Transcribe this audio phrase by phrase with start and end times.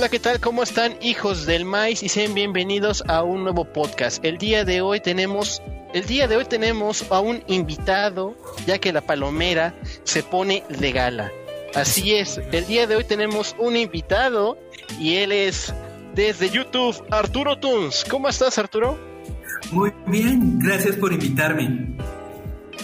[0.00, 0.40] Hola, ¿qué tal?
[0.40, 2.02] ¿Cómo están hijos del maíz?
[2.02, 4.24] Y sean bienvenidos a un nuevo podcast.
[4.24, 5.60] El día de hoy tenemos,
[5.92, 8.34] el día de hoy tenemos a un invitado,
[8.66, 9.74] ya que la palomera
[10.04, 11.30] se pone de gala.
[11.74, 14.56] Así es, el día de hoy tenemos un invitado
[14.98, 15.74] y él es
[16.14, 18.06] desde YouTube, Arturo Tunes.
[18.08, 18.98] ¿Cómo estás, Arturo?
[19.70, 21.94] Muy bien, gracias por invitarme.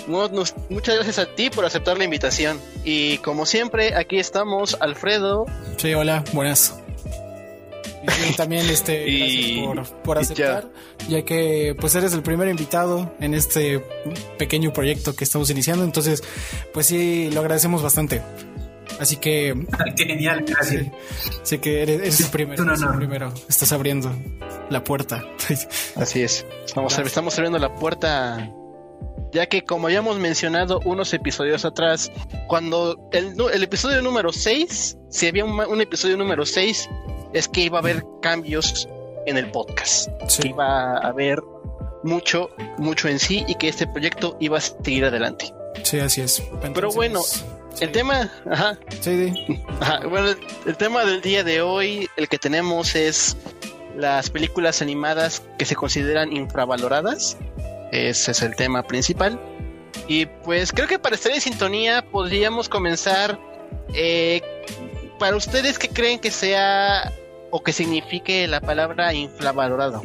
[0.06, 2.60] muchas gracias a ti por aceptar la invitación.
[2.84, 5.46] Y como siempre, aquí estamos, Alfredo.
[5.78, 6.82] Sí, hola, buenas.
[8.28, 10.68] Y también este, gracias por, aceptar,
[11.08, 11.24] ya.
[11.24, 13.84] que pues eres el primer invitado en este
[14.38, 16.22] pequeño proyecto que estamos iniciando, entonces
[16.72, 18.22] pues sí, lo agradecemos bastante.
[19.00, 19.54] Así que.
[19.96, 20.86] Qué genial, gracias.
[21.42, 22.64] Sé que eres, el primero.
[22.96, 23.34] primero.
[23.48, 24.14] Estás abriendo
[24.70, 25.24] la puerta.
[25.96, 26.46] Así es.
[26.64, 28.50] Estamos, estamos abriendo la puerta.
[29.32, 32.10] Ya que, como habíamos mencionado unos episodios atrás,
[32.46, 36.88] cuando el, el episodio número 6, si había un, episodio número 6,
[37.32, 38.88] es que iba a haber cambios
[39.26, 40.08] en el podcast.
[40.40, 41.42] Que iba a haber
[42.02, 45.52] mucho, mucho en sí y que este proyecto iba a seguir adelante.
[45.82, 46.42] Sí, así es.
[46.74, 47.22] Pero bueno,
[47.80, 48.78] el tema, ajá.
[49.00, 49.34] Sí,
[50.08, 50.34] Bueno,
[50.66, 53.36] el, tema del día de hoy, el que tenemos es
[53.96, 57.36] las películas animadas que se consideran infravaloradas.
[57.92, 59.38] Ese es el tema principal.
[60.08, 63.38] Y pues creo que para estar en sintonía podríamos comenzar.
[63.94, 64.40] Eh,
[65.18, 67.12] para ustedes, ¿qué creen que sea
[67.50, 70.02] o que signifique la palabra infravalorado?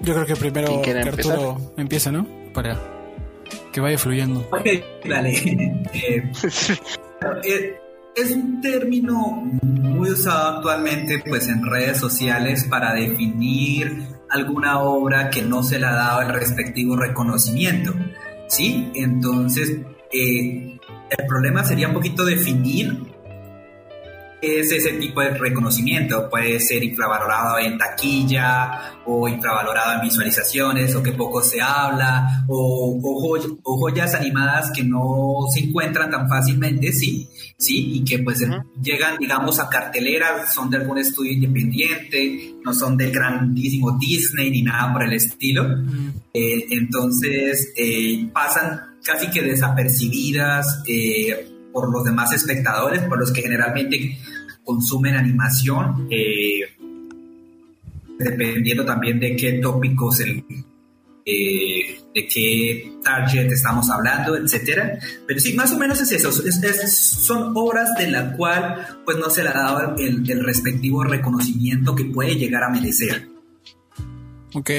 [0.00, 2.26] Yo creo que primero que Arturo empieza, ¿no?
[2.52, 2.78] Para
[3.72, 4.40] que vaya fluyendo.
[4.50, 4.66] Ok,
[5.08, 5.34] dale.
[5.94, 6.32] Eh,
[7.44, 7.76] eh,
[8.16, 15.40] es un término muy usado actualmente pues en redes sociales para definir alguna obra que
[15.40, 17.94] no se le ha dado el respectivo reconocimiento.
[18.48, 18.90] ¿Sí?
[18.94, 19.78] Entonces,
[20.12, 20.78] eh,
[21.10, 23.13] el problema sería un poquito definir
[24.44, 26.28] es ese tipo de reconocimiento.
[26.28, 32.98] Puede ser infravalorado en taquilla o infravalorado en visualizaciones o que poco se habla o,
[33.02, 37.28] o, joyas animadas que no se encuentran tan fácilmente, sí,
[37.58, 38.40] sí, y que pues
[38.82, 44.62] llegan, digamos, a cartelera, son de algún estudio independiente, no son del grandísimo Disney ni
[44.62, 45.64] nada por el estilo.
[46.32, 50.82] Eh, entonces eh, pasan casi que desapercibidas.
[50.86, 54.16] Eh, por los demás espectadores, por los que generalmente
[54.62, 56.60] consumen animación, eh,
[58.16, 60.44] dependiendo también de qué tópicos, el,
[61.26, 64.98] eh, de qué target estamos hablando, etcétera.
[65.26, 66.30] Pero sí, más o menos es eso.
[66.30, 71.96] son obras de la cual pues no se le ha dado el, el respectivo reconocimiento
[71.96, 73.28] que puede llegar a merecer.
[74.54, 74.70] Ok,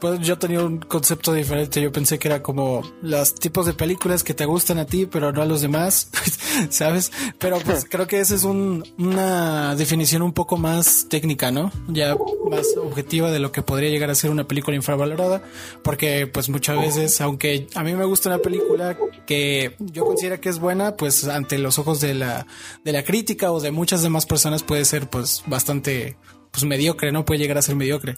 [0.00, 1.80] pues yo tenía un concepto diferente.
[1.80, 5.32] Yo pensé que era como los tipos de películas que te gustan a ti, pero
[5.32, 6.10] no a los demás,
[6.70, 7.10] ¿sabes?
[7.38, 11.72] Pero pues creo que esa es una definición un poco más técnica, ¿no?
[11.88, 12.16] Ya
[12.50, 15.42] más objetiva de lo que podría llegar a ser una película infravalorada,
[15.82, 20.48] porque pues muchas veces, aunque a mí me gusta una película que yo considero que
[20.48, 22.46] es buena, pues ante los ojos de la,
[22.84, 26.16] de la crítica o de muchas demás personas puede ser pues bastante
[26.50, 27.24] pues mediocre, ¿no?
[27.24, 28.16] Puede llegar a ser mediocre.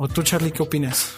[0.00, 1.12] ¿O tú, Charlie, qué opinas?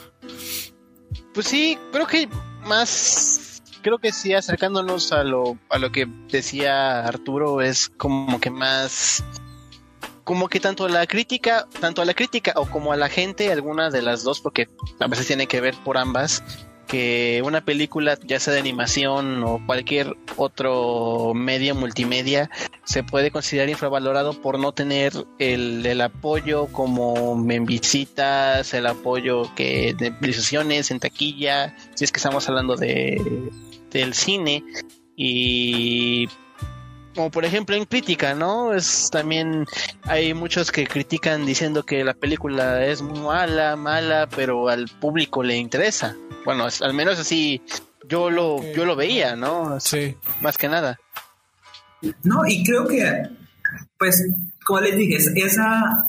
[1.34, 2.28] Pues sí, creo que
[2.66, 8.48] más, creo que sí, acercándonos a lo, a lo que decía Arturo, es como que
[8.48, 9.22] más,
[10.24, 13.52] como que tanto a la crítica, tanto a la crítica o como a la gente,
[13.52, 16.42] alguna de las dos, porque a veces tiene que ver por ambas,
[16.90, 22.50] que una película, ya sea de animación o cualquier otro medio multimedia,
[22.84, 29.54] se puede considerar infravalorado por no tener el, el apoyo como en visitas, el apoyo
[29.54, 33.50] que de visualizaciones en taquilla, si es que estamos hablando de
[33.90, 34.64] del cine.
[35.14, 36.28] Y
[37.14, 38.74] como por ejemplo en crítica, ¿no?
[38.74, 39.66] Es también
[40.02, 45.56] hay muchos que critican diciendo que la película es mala, mala, pero al público le
[45.56, 46.16] interesa.
[46.44, 47.62] Bueno, al menos así
[48.08, 49.78] yo lo yo lo veía, ¿no?
[49.80, 50.16] Sí.
[50.40, 50.98] Más que nada.
[52.22, 53.28] No, y creo que
[53.98, 54.24] pues
[54.64, 56.06] como les dije, esa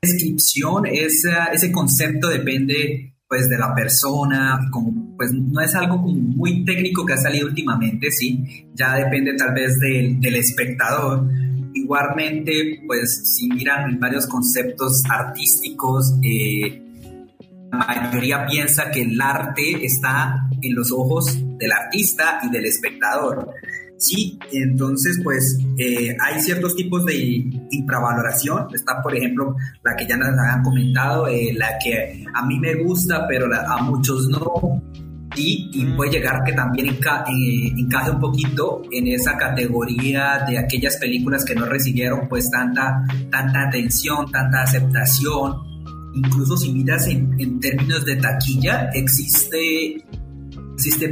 [0.00, 4.70] descripción, esa, ese concepto depende pues de la persona,
[5.16, 9.78] pues no es algo muy técnico que ha salido últimamente, sí, ya depende tal vez
[9.78, 11.28] del, del espectador.
[11.74, 16.82] Igualmente, pues si miran varios conceptos artísticos, eh,
[17.70, 23.52] la mayoría piensa que el arte está en los ojos del artista y del espectador.
[23.98, 28.68] Sí, entonces pues eh, hay ciertos tipos de infravaloración.
[28.72, 32.76] Está, por ejemplo, la que ya nos han comentado, eh, la que a mí me
[32.76, 34.80] gusta, pero a muchos no.
[35.34, 35.96] y, y mm.
[35.96, 41.56] puede llegar que también eh, encaje un poquito en esa categoría de aquellas películas que
[41.56, 43.02] no recibieron pues tanta,
[43.32, 45.56] tanta atención, tanta aceptación.
[46.14, 49.96] Incluso si miras en, en términos de taquilla, existe,
[50.74, 51.08] existe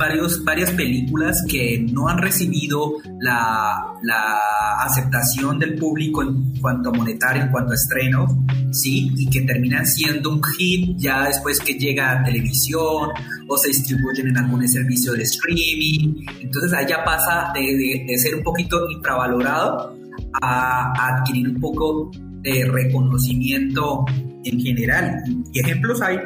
[0.00, 6.92] varios, varias películas que no han recibido la, la aceptación del público en cuanto a
[6.92, 8.26] monetario, en cuanto a estreno,
[8.72, 9.12] ¿sí?
[9.16, 13.10] Y que terminan siendo un hit ya después que llega a televisión
[13.46, 16.24] o se distribuyen en algún servicio de streaming.
[16.40, 19.96] Entonces allá pasa de, de, ser un poquito infravalorado
[20.40, 22.10] a, adquirir un poco
[22.42, 24.06] de reconocimiento
[24.44, 25.22] en general.
[25.52, 26.18] Y ejemplos hay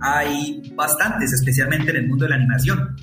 [0.00, 2.96] hay bastantes, especialmente en el mundo de la animación.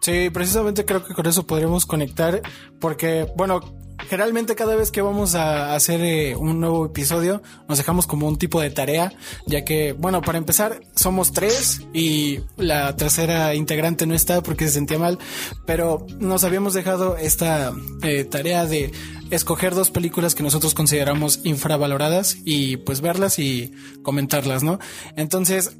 [0.00, 2.40] Sí, precisamente creo que con eso podríamos conectar,
[2.80, 3.60] porque, bueno,
[4.08, 8.38] generalmente cada vez que vamos a hacer eh, un nuevo episodio nos dejamos como un
[8.38, 9.12] tipo de tarea,
[9.46, 14.74] ya que, bueno, para empezar somos tres y la tercera integrante no está porque se
[14.74, 15.18] sentía mal,
[15.66, 17.72] pero nos habíamos dejado esta
[18.02, 18.92] eh, tarea de
[19.30, 23.72] escoger dos películas que nosotros consideramos infravaloradas y pues verlas y
[24.02, 24.78] comentarlas, ¿no?
[25.16, 25.76] Entonces,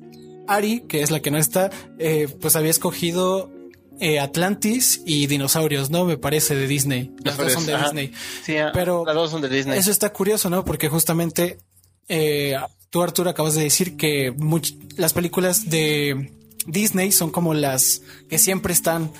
[0.48, 3.52] Ari, que es la que no está, eh, pues había escogido
[4.00, 6.04] eh, Atlantis y dinosaurios, ¿no?
[6.04, 7.12] Me parece de Disney.
[7.24, 8.12] Las dos son de Disney.
[8.44, 9.78] Sí, pero las dos son de Disney.
[9.78, 10.64] Eso está curioso, ¿no?
[10.64, 11.58] Porque justamente
[12.08, 12.56] eh,
[12.90, 14.34] tú, Arturo, acabas de decir que
[14.96, 16.32] las películas de
[16.66, 19.10] Disney son como las que siempre están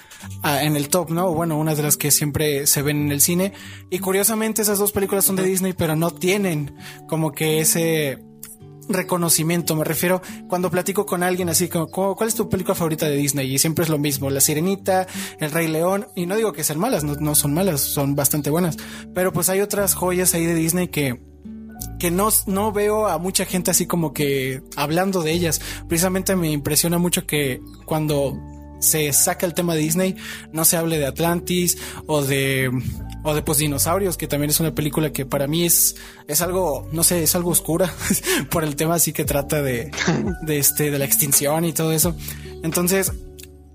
[0.42, 1.32] ah, en el top, ¿no?
[1.32, 3.52] Bueno, una de las que siempre se ven en el cine.
[3.90, 6.76] Y curiosamente esas dos películas son de Disney, pero no tienen
[7.08, 8.18] como que ese
[8.88, 9.76] reconocimiento.
[9.76, 13.52] Me refiero cuando platico con alguien así como, ¿cuál es tu película favorita de Disney?
[13.52, 15.06] Y siempre es lo mismo, La Sirenita,
[15.38, 16.06] El Rey León.
[16.14, 18.76] Y no digo que sean malas, no, no son malas, son bastante buenas.
[19.14, 21.20] Pero pues hay otras joyas ahí de Disney que
[21.98, 25.60] que no, no veo a mucha gente así como que hablando de ellas.
[25.88, 28.36] Precisamente me impresiona mucho que cuando
[28.82, 30.16] se saca el tema de Disney,
[30.52, 32.70] no se hable de Atlantis o de
[33.24, 35.96] o de pues dinosaurios, que también es una película que para mí es
[36.26, 37.92] es algo, no sé, es algo oscura
[38.50, 39.90] por el tema así que trata de
[40.42, 42.16] de este de la extinción y todo eso.
[42.62, 43.12] Entonces,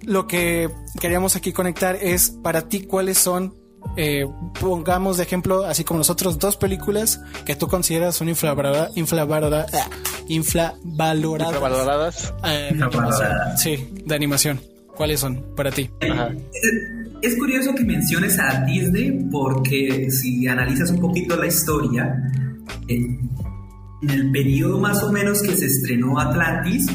[0.02, 0.70] lo que
[1.00, 3.56] queríamos aquí conectar es para ti cuáles son
[3.96, 4.28] eh,
[4.60, 9.72] pongamos de ejemplo, así como nosotros, dos películas que tú consideras son infravaloradas, infravaloradas,
[10.28, 12.74] infravaloradas, eh,
[13.56, 14.60] sí, de animación.
[14.98, 15.90] ¿Cuáles son para ti?
[17.22, 22.16] Es curioso que menciones a Disney porque si analizas un poquito la historia,
[22.88, 23.30] en
[24.02, 26.88] el periodo más o menos que se estrenó Atlantis,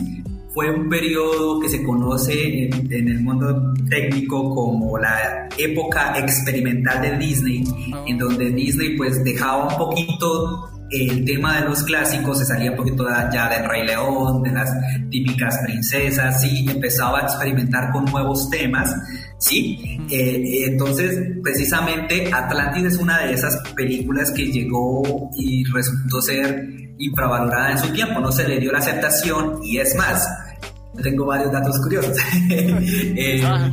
[0.55, 7.19] fue un periodo que se conoce en, el mundo técnico como la época experimental de
[7.19, 7.65] Disney,
[7.95, 8.05] ah.
[8.07, 12.77] en donde Disney pues dejaba un poquito el tema de los clásicos, se salía un
[12.77, 14.71] poquito ya del Rey León, de las
[15.11, 18.94] típicas princesas, y empezaba a experimentar con nuevos temas,
[19.39, 19.99] ¿sí?
[20.11, 26.65] Eh, entonces, precisamente Atlantis es una de esas películas que llegó y resultó ser
[26.99, 30.29] infravalorada en su tiempo, no se le dio la aceptación y es más,
[31.03, 32.17] tengo varios datos curiosos.
[32.50, 33.71] eh, ah,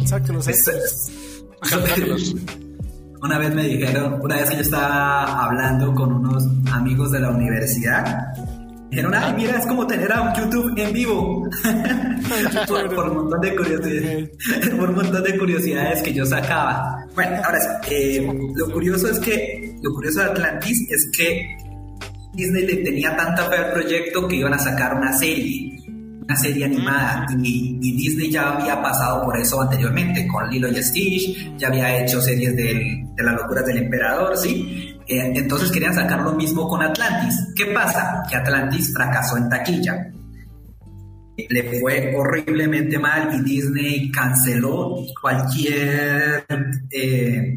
[3.21, 7.31] una vez me dijeron, una vez que yo estaba hablando con unos amigos de la
[7.31, 8.33] universidad,
[8.89, 11.49] dijeron, ay, mira, es como tener a un YouTube en vivo.
[12.67, 14.29] por, un montón de curiosidades,
[14.77, 17.05] por un montón de curiosidades que yo sacaba.
[17.15, 17.59] Bueno, ahora
[17.89, 21.57] eh, lo curioso es que, lo curioso de Atlantis es que
[22.33, 25.78] Disney le tenía tanta fe al proyecto que iban a sacar una serie,
[26.29, 27.25] una serie animada.
[27.41, 32.21] Y, Disney ya había pasado por eso anteriormente, con Lilo y Stitch, ya había hecho
[32.21, 34.95] series de las locuras del emperador, ¿sí?
[35.07, 37.35] Eh, entonces querían sacar lo mismo con Atlantis.
[37.55, 38.23] ¿Qué pasa?
[38.29, 40.11] Que Atlantis fracasó en taquilla.
[41.49, 46.45] Le fue horriblemente mal y Disney canceló cualquier...
[46.91, 47.55] Eh,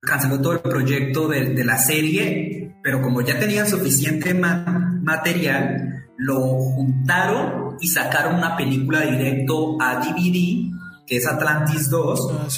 [0.00, 7.76] canceló todo el proyecto de, la serie, pero como ya tenían suficiente material, lo juntaron
[7.80, 10.72] y sacaron una película directo a DVD,
[11.06, 12.48] que es Atlantis 2, ah,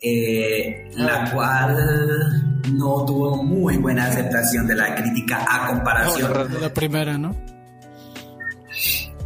[0.00, 6.52] eh, la cual no tuvo muy buena aceptación de la crítica a comparación.
[6.52, 7.34] de la primera, ¿no?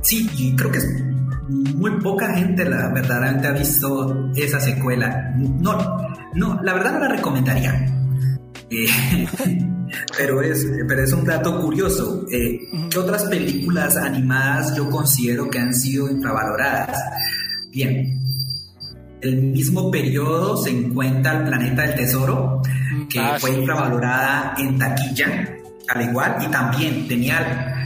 [0.03, 0.81] Sí, y creo que
[1.49, 5.33] muy poca gente la verdaderamente ha visto esa secuela.
[5.37, 5.77] No,
[6.35, 7.87] no, la verdad no la recomendaría.
[8.71, 9.67] Eh,
[10.17, 12.27] pero, es, pero es un dato curioso.
[12.31, 16.99] Eh, ¿Qué otras películas animadas yo considero que han sido infravaloradas?
[17.71, 18.21] Bien,
[19.21, 22.63] el mismo periodo se encuentra El Planeta del Tesoro,
[23.09, 25.57] que ah, fue infravalorada en taquilla,
[25.89, 27.79] al igual, y también tenía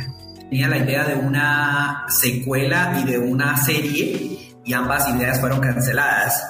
[0.49, 6.43] tenía la idea de una secuela y de una serie y ambas ideas fueron canceladas.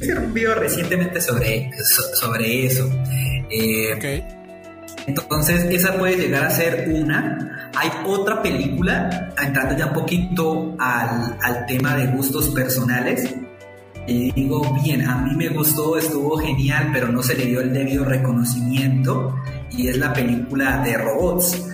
[0.00, 1.70] Hice un video recientemente sobre,
[2.14, 2.88] sobre eso.
[3.50, 4.41] Eh,
[5.06, 7.70] entonces, esa puede llegar a ser una.
[7.74, 13.34] Hay otra película, entrando ya un poquito al, al tema de gustos personales.
[14.06, 17.72] Y digo, bien, a mí me gustó, estuvo genial, pero no se le dio el
[17.72, 19.36] debido reconocimiento.
[19.70, 21.68] Y es la película de robots.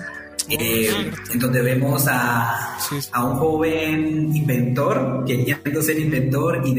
[0.51, 0.89] Eh,
[1.31, 2.79] en donde vemos a,
[3.13, 6.75] a, un joven inventor queriendo ser inventor y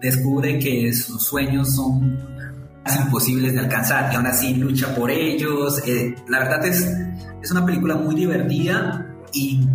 [0.00, 2.35] descubre que sus sueños son
[2.94, 5.82] imposibles de alcanzar y aún así lucha por ellos.
[5.86, 6.86] Eh, la verdad es,
[7.42, 9.66] es una película muy divertida y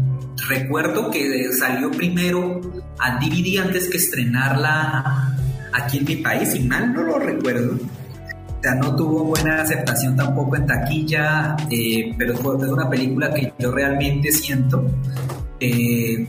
[0.47, 2.61] recuerdo que salió primero
[2.99, 5.35] a DVD antes que estrenarla
[5.73, 7.75] aquí en mi país, y mal no lo recuerdo.
[7.75, 13.51] O sea, no tuvo buena aceptación tampoco en taquilla, eh, pero es una película que
[13.57, 14.85] yo realmente siento
[15.61, 16.27] eh,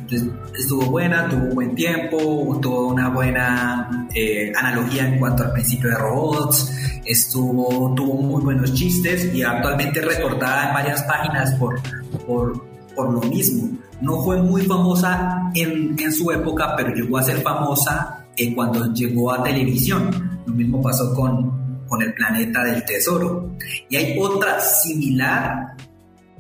[0.59, 5.97] estuvo buena, tuvo buen tiempo, tuvo una buena eh, analogía en cuanto al principio de
[5.97, 6.71] robots,
[7.07, 11.81] estuvo, tuvo muy buenos chistes y actualmente recordada en varias páginas por,
[12.27, 12.63] por,
[12.95, 13.71] por lo mismo.
[14.03, 18.93] No fue muy famosa en, en su época, pero llegó a ser famosa eh, cuando
[18.93, 20.41] llegó a televisión.
[20.45, 23.57] Lo mismo pasó con, con El Planeta del Tesoro.
[23.89, 25.75] Y hay otra similar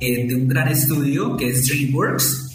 [0.00, 2.51] de un gran estudio que es DreamWorks,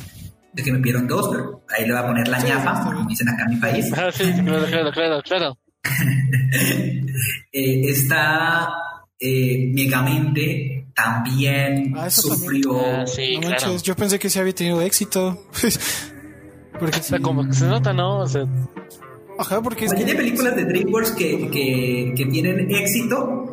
[0.57, 3.29] de que me pidieron dos, pero ahí le voy a poner la ñapa, como dicen
[3.29, 3.93] acá en mi país.
[3.95, 5.57] Ah, sí, claro, claro, claro, claro.
[7.51, 8.67] eh, está
[9.19, 12.79] eh, Megamente también ah, sufrió.
[12.83, 13.77] Ah, sí, claro.
[13.77, 15.45] yo pensé que sí había tenido éxito.
[16.79, 18.21] porque o sea, como que se nota, ¿no?
[18.21, 18.45] O sea,
[19.37, 20.03] Ajá, porque es que...
[20.03, 23.45] tiene películas de DreamWorks que, que, que tienen éxito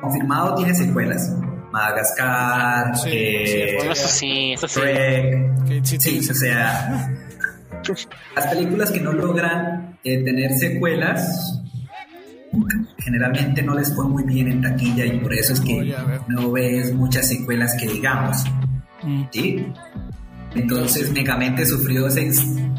[0.00, 1.32] confirmado, tiene secuelas.
[1.76, 5.98] Madagascar, sí, eh, eso sí, eso sí.
[5.98, 7.14] sí, o sea,
[8.34, 11.60] las películas que no logran eh, tener secuelas
[12.96, 15.94] generalmente no les fue muy bien en taquilla y por eso es que
[16.28, 18.42] no ves muchas secuelas que digamos.
[19.02, 19.24] Mm.
[19.30, 19.66] ¿sí?
[20.54, 22.28] Entonces Megamente sufrió ese,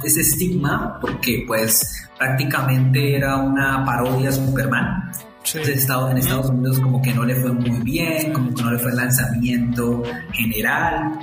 [0.04, 5.12] ese estigma porque pues prácticamente era una parodia Superman
[5.56, 8.92] en Estados Unidos como que no le fue muy bien, como que no le fue
[8.92, 11.20] el lanzamiento general,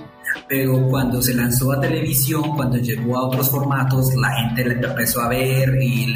[0.49, 5.21] pero cuando se lanzó a televisión, cuando llegó a otros formatos, la gente le empezó
[5.21, 6.07] a ver y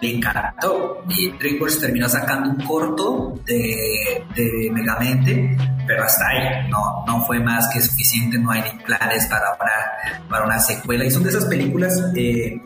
[0.00, 1.02] le encantó.
[1.08, 7.40] Y DreamWorks terminó sacando un corto de, de Megamente, pero hasta ahí no, no fue
[7.40, 11.04] más que suficiente, no hay ni planes para, para, para una secuela.
[11.04, 12.60] Y son de esas películas eh,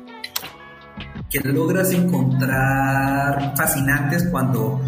[1.33, 4.81] que logras encontrar fascinantes cuando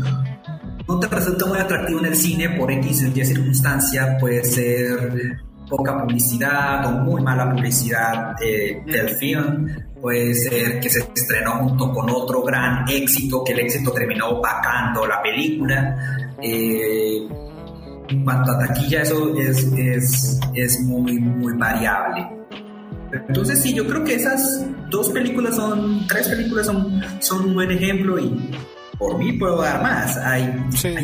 [0.87, 5.41] no te resulta muy atractivo en el cine por X o Y circunstancia, puede ser
[5.69, 9.69] poca publicidad o muy mala publicidad eh, del film,
[10.01, 15.07] puede ser que se estrenó junto con otro gran éxito, que el éxito terminó opacando
[15.07, 15.97] la película.
[16.43, 17.27] Eh,
[18.07, 22.29] en cuanto a taquilla, eso es, es, es muy, muy variable.
[23.11, 27.71] Entonces sí, yo creo que esas dos películas son, tres películas son, son un buen
[27.71, 28.51] ejemplo y
[28.97, 30.17] por mí puedo dar más.
[30.19, 30.47] Hay,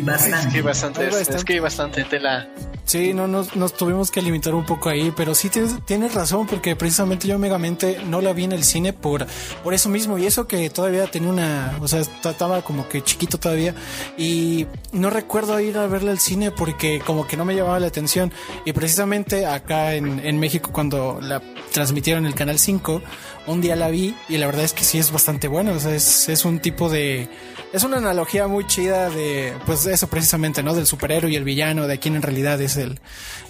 [0.03, 0.47] bastante.
[0.47, 2.47] Es que bastante, Es que hay bastante tela.
[2.85, 6.47] Sí, no nos, nos, tuvimos que limitar un poco ahí, pero sí tienes, tienes, razón,
[6.47, 9.27] porque precisamente yo Megamente no la vi en el cine por,
[9.63, 13.37] por eso mismo, y eso que todavía tenía una, o sea, estaba como que chiquito
[13.37, 13.75] todavía,
[14.17, 17.87] y no recuerdo ir a verla al cine porque como que no me llamaba la
[17.87, 18.33] atención,
[18.65, 23.01] y precisamente acá en, en México cuando la transmitieron en el Canal 5,
[23.47, 25.95] un día la vi, y la verdad es que sí es bastante bueno, o sea,
[25.95, 27.29] es, es un tipo de
[27.73, 30.73] es una analogía muy chida de, pues eso precisamente, ¿no?
[30.75, 32.99] Del superhéroe y el villano, de quién en realidad es el,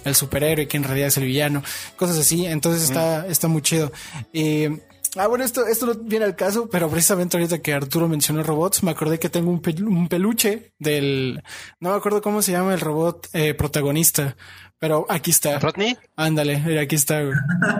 [0.04, 1.62] el superhéroe y quién en realidad es el villano,
[1.96, 2.46] cosas así.
[2.46, 3.90] Entonces está, está muy chido.
[5.16, 8.84] ah, bueno, esto, esto no viene al caso, pero precisamente ahorita que Arturo mencionó robots,
[8.84, 11.42] me acordé que tengo un, un peluche del,
[11.80, 14.36] no me acuerdo cómo se llama el robot eh, protagonista,
[14.82, 15.58] pero aquí está.
[15.60, 15.96] ¿Rodney?
[16.16, 17.36] Ándale, aquí está, güey.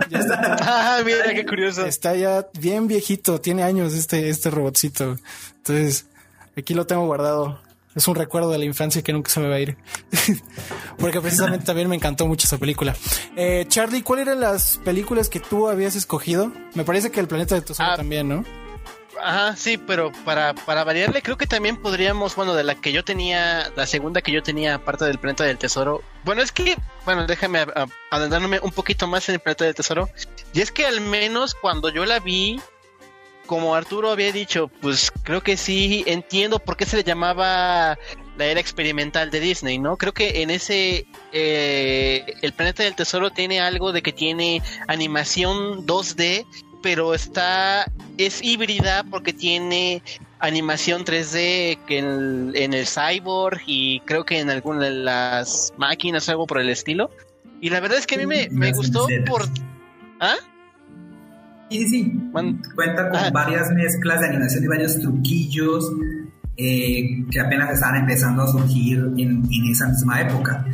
[0.08, 0.56] Ya está.
[0.60, 1.84] ah, mira, qué curioso.
[1.84, 5.18] Está ya bien viejito, tiene años este, este robotcito.
[5.56, 6.06] Entonces,
[6.56, 7.60] Aquí lo tengo guardado.
[7.94, 9.76] Es un recuerdo de la infancia que nunca se me va a ir.
[10.98, 12.96] Porque precisamente también me encantó mucho esa película.
[13.36, 16.52] Eh, Charlie, ¿cuáles eran las películas que tú habías escogido?
[16.74, 18.44] Me parece que El Planeta de Tesoro ah, también, ¿no?
[19.20, 23.04] Ajá, sí, pero para, para variarle, creo que también podríamos, bueno, de la que yo
[23.04, 26.02] tenía, la segunda que yo tenía, aparte del Planeta del Tesoro.
[26.24, 27.66] Bueno, es que, bueno, déjame
[28.10, 30.08] adentrarme un poquito más en el Planeta del Tesoro.
[30.52, 32.60] Y es que al menos cuando yo la vi,
[33.46, 37.98] como Arturo había dicho, pues creo que sí entiendo por qué se le llamaba
[38.36, 39.96] la era experimental de Disney, ¿no?
[39.96, 45.86] Creo que en ese eh, el planeta del tesoro tiene algo de que tiene animación
[45.86, 46.46] 2D,
[46.82, 47.86] pero está
[48.18, 50.02] es híbrida porque tiene
[50.38, 56.28] animación 3D que en, en el cyborg y creo que en alguna de las máquinas
[56.28, 57.10] algo por el estilo.
[57.60, 59.48] Y la verdad es que a mí me, me gustó por
[60.20, 60.36] ¿Ah?
[61.68, 62.12] Sí, sí.
[62.32, 65.90] Cuenta con varias mezclas de animación y varios truquillos
[66.56, 70.64] eh, que apenas estaban empezando a surgir en, esa misma época.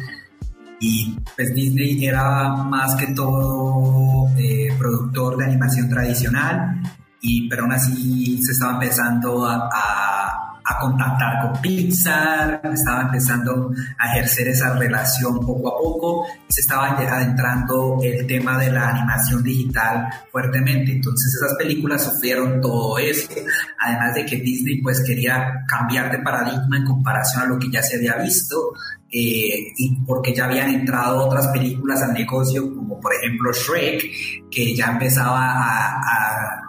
[0.81, 6.81] Y pues Disney era más que todo eh, productor de animación tradicional,
[7.21, 10.48] y, pero aún así se estaba empezando a a
[10.79, 17.99] contactar con Pixar, estaba empezando a ejercer esa relación poco a poco, se estaba adentrando
[18.03, 20.93] el tema de la animación digital fuertemente.
[20.93, 23.29] Entonces esas películas sufrieron todo eso,
[23.79, 27.83] además de que Disney pues quería cambiar de paradigma en comparación a lo que ya
[27.83, 28.73] se había visto.
[29.11, 34.75] Eh, y porque ya habían entrado otras películas al negocio, como por ejemplo Shrek, que
[34.75, 36.68] ya empezaba a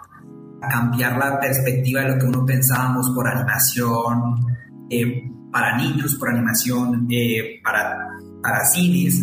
[0.68, 4.46] cambiar la perspectiva de lo que uno pensábamos por animación
[4.90, 8.08] eh, para niños, por animación eh, para,
[8.42, 9.14] para cines.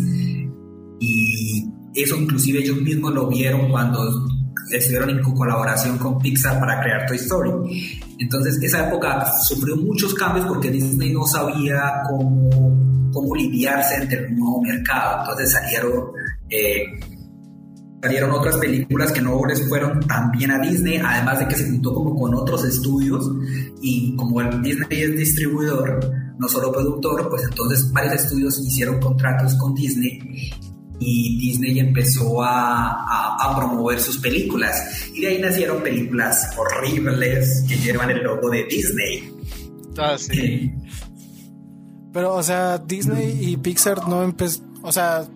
[1.00, 4.26] Y eso inclusive ellos mismos lo vieron cuando
[4.70, 8.00] estuvieron en colaboración con Pixar para crear Toy Story.
[8.18, 14.36] Entonces esa época sufrió muchos cambios porque Disney no sabía cómo, cómo lidiarse ante el
[14.36, 15.20] nuevo mercado.
[15.20, 16.04] Entonces salieron...
[16.50, 17.17] Eh,
[18.02, 21.68] salieron otras películas que no les fueron tan bien a Disney, además de que se
[21.68, 23.28] juntó como con otros estudios
[23.82, 26.00] y como el Disney es distribuidor,
[26.38, 30.52] no solo productor, pues entonces varios estudios hicieron contratos con Disney
[31.00, 37.76] y Disney empezó a, a, promover sus películas y de ahí nacieron películas horribles que
[37.76, 39.32] llevan el logo de Disney.
[39.96, 40.72] Ah, sí.
[42.12, 45.28] Pero, o sea, Disney y Pixar no empezó, o sea,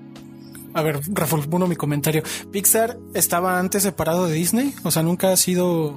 [0.74, 2.22] a ver, reformulo mi comentario.
[2.50, 4.74] ¿Pixar estaba antes separado de Disney?
[4.82, 5.96] O sea, ¿nunca ha sido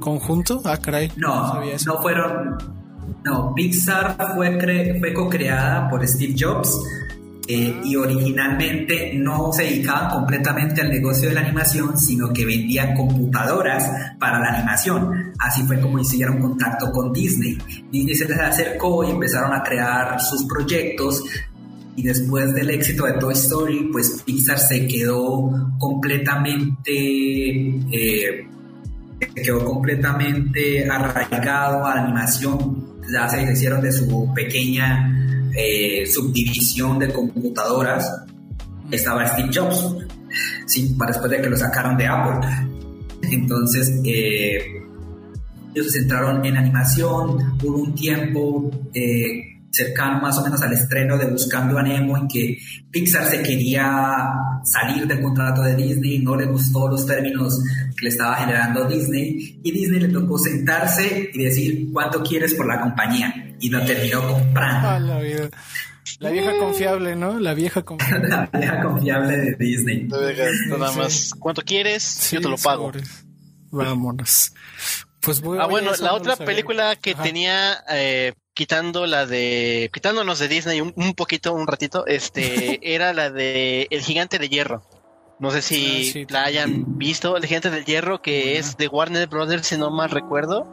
[0.00, 0.62] conjunto?
[0.64, 1.12] Ah, caray.
[1.16, 2.58] No, no, fueron.
[3.24, 4.58] No, Pixar fue,
[4.98, 6.78] fue co-creada por Steve Jobs
[7.48, 12.94] eh, y originalmente no se dedicaban completamente al negocio de la animación, sino que vendían
[12.94, 13.84] computadoras
[14.18, 15.32] para la animación.
[15.38, 17.56] Así fue como hicieron contacto con Disney.
[17.90, 21.22] Disney se les acercó y empezaron a crear sus proyectos
[21.96, 26.92] y después del éxito de Toy Story, pues Pixar se quedó completamente,
[27.90, 28.46] eh,
[29.34, 33.00] quedó completamente arraigado a la animación.
[33.10, 38.24] Ya se hicieron de su pequeña eh, subdivisión de computadoras.
[38.90, 39.96] Estaba Steve Jobs,
[40.66, 42.46] sí, para después de que lo sacaron de Apple.
[43.22, 44.82] Entonces, eh,
[45.74, 48.70] ellos se centraron en animación, hubo un tiempo
[49.76, 52.58] cercano más o menos al estreno de Buscando a Nemo, en que
[52.90, 54.30] Pixar se quería
[54.64, 57.62] salir del contrato de Disney, no le gustó los términos
[57.96, 62.66] que le estaba generando Disney, y Disney le tocó sentarse y decir cuánto quieres por
[62.66, 64.88] la compañía, y lo terminó comprando.
[64.88, 64.98] Ah,
[66.18, 67.38] la, vieja confiable, ¿no?
[67.38, 68.28] La vieja confiable.
[68.52, 70.08] la vieja confiable de Disney.
[70.08, 72.30] Nada más, ¿cuánto quieres?
[72.30, 72.92] Yo te lo pago.
[73.70, 74.52] Vámonos.
[75.20, 80.80] Pues ah, bueno, la otra película que tenía eh, quitando la de quitándonos de Disney
[80.80, 84.82] un, poquito un ratito este era la de el gigante de hierro.
[85.38, 89.28] No sé si ah, la hayan visto el gigante del hierro que es de Warner
[89.28, 90.66] Brothers si no mal recuerdo.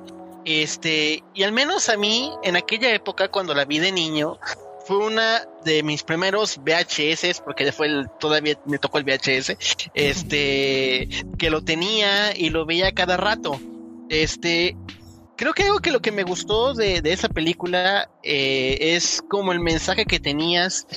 [0.46, 4.40] Este y al menos a mí en aquella época cuando la vi de niño
[4.86, 9.56] fue una de mis primeros VHS, porque fue el, todavía me tocó el VHS,
[9.94, 13.60] este, que lo tenía y lo veía cada rato.
[14.10, 14.76] Este,
[15.36, 19.60] creo que algo que lo que me gustó de, esa película eh, es como el
[19.60, 20.88] mensaje que tenías,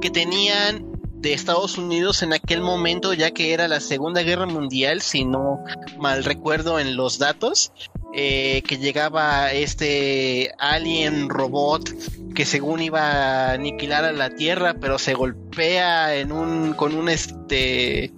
[0.00, 5.02] que tenían de Estados Unidos en aquel momento, ya que era la Segunda Guerra Mundial,
[5.02, 5.62] si no
[5.98, 7.72] mal recuerdo en los datos,
[8.14, 11.90] eh, que llegaba este alien robot
[12.34, 17.08] que según iba a aniquilar a la Tierra, pero se golpea en un con un
[17.08, 18.12] este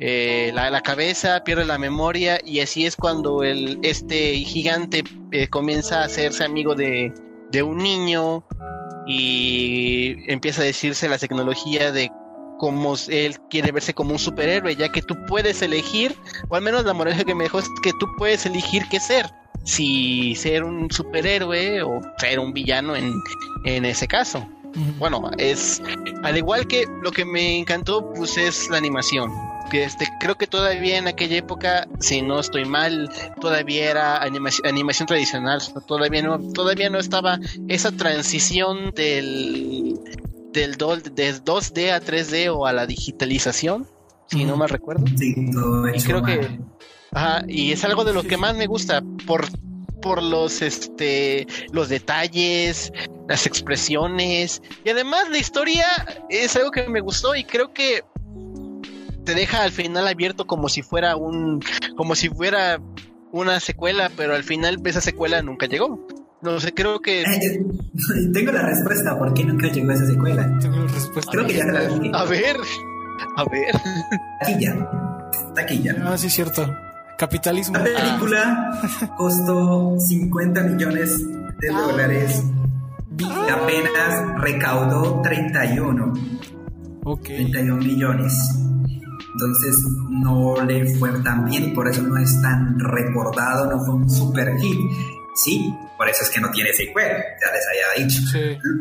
[0.00, 6.00] eh, la, cabeza, pierde la memoria y así es cuando el, este gigante eh, comienza
[6.00, 7.12] a hacerse amigo de,
[7.62, 8.44] un niño
[9.06, 12.10] y empieza a decirse la tecnología de
[12.58, 16.16] cómo él quiere verse como un superhéroe, ya que tú puedes elegir,
[16.48, 19.30] o al menos la moraleja que me dejó es que tú puedes elegir qué ser,
[19.62, 23.12] si ser un superhéroe o ser un villano en,
[23.66, 24.48] en ese caso.
[24.98, 25.80] Bueno, es
[26.24, 29.30] al igual que lo que me encantó, pues es la animación
[29.72, 35.60] este, creo que todavía en aquella época, si no estoy mal, todavía era animación, tradicional,
[35.86, 39.98] todavía no, todavía no estaba esa transición del
[40.52, 43.88] del 2, de 2D a 3D o a la digitalización,
[44.26, 45.04] si no mal recuerdo.
[45.18, 46.60] Sí, todo y creo que
[47.12, 49.46] ajá, y es algo de lo que más me gusta por
[50.00, 52.92] por los este los detalles,
[53.28, 55.86] las expresiones y además la historia
[56.28, 58.04] es algo que me gustó y creo que
[59.24, 61.62] te deja al final abierto como si fuera un
[61.96, 62.80] como si fuera
[63.32, 66.06] una secuela, pero al final esa secuela nunca llegó.
[66.40, 67.22] No sé, creo que.
[67.22, 67.64] Eh,
[68.32, 69.18] tengo la respuesta.
[69.18, 70.58] ¿Por qué nunca llegó esa secuela?
[70.60, 71.32] Tengo la respuesta.
[71.32, 72.10] Creo que ya te la dije.
[72.12, 72.56] A ver.
[73.36, 73.74] A ver.
[74.40, 74.90] Taquilla.
[75.54, 75.96] Taquilla.
[76.04, 76.72] Ah, sí, cierto.
[77.18, 77.78] Capitalismo.
[77.78, 78.80] La película
[79.16, 81.18] costó 50 millones
[81.60, 81.80] de ah.
[81.80, 82.44] dólares
[83.18, 86.12] y apenas recaudó 31.
[87.04, 87.24] Ok.
[87.24, 88.63] 31 millones.
[89.34, 89.76] Entonces
[90.08, 94.08] no le fue tan bien y por eso no es tan recordado, no fue un
[94.08, 94.78] super hit.
[95.34, 98.20] Sí, por eso es que no tiene secuela, ya les había dicho.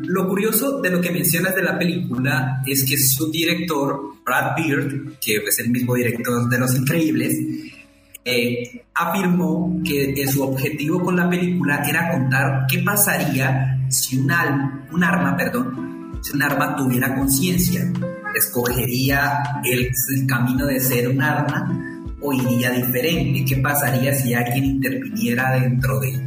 [0.04, 5.18] Lo curioso de lo que mencionas de la película es que su director, Brad Beard,
[5.20, 7.36] que es el mismo director de Los Increíbles,
[8.24, 14.32] eh, afirmó que, su objetivo con la película era contar qué pasaría si un,
[14.92, 17.92] un arma, perdón, si un arma tuviera conciencia.
[18.36, 19.91] ¿Escogería el,
[20.28, 23.46] camino de ser un arma o iría diferente?
[23.46, 26.19] ¿Qué pasaría si alguien interviniera dentro de,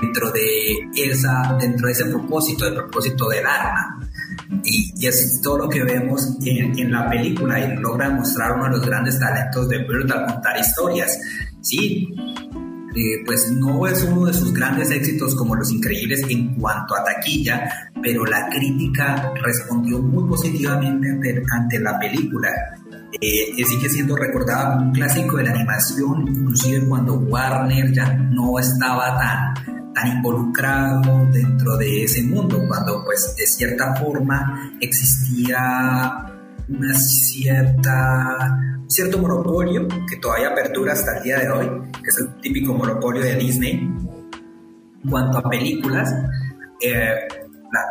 [0.00, 4.00] dentro de, esa, dentro de ese propósito, el propósito del arma.
[4.62, 8.86] Y, es todo lo que vemos en, la película y logra mostrar uno de los
[8.86, 11.18] grandes talentos de Bird al contar historias.
[11.60, 12.08] Sí,
[12.94, 17.04] eh, pues no es uno de sus grandes éxitos como Los Increíbles en cuanto a
[17.04, 22.48] taquilla, pero la crítica respondió muy positivamente ante, la película.
[23.20, 28.58] Eh, sigue siendo recordada como un clásico de la animación, inclusive cuando Warner ya no
[28.58, 36.33] estaba tan tan involucrado dentro de ese mundo, cuando pues de cierta forma existía
[36.68, 41.70] una cierta, un cierto monopolio que todavía perdura hasta el día de hoy,
[42.02, 43.72] que es el típico monopolio de Disney.
[45.02, 46.14] En cuanto a películas,
[46.80, 47.28] eh,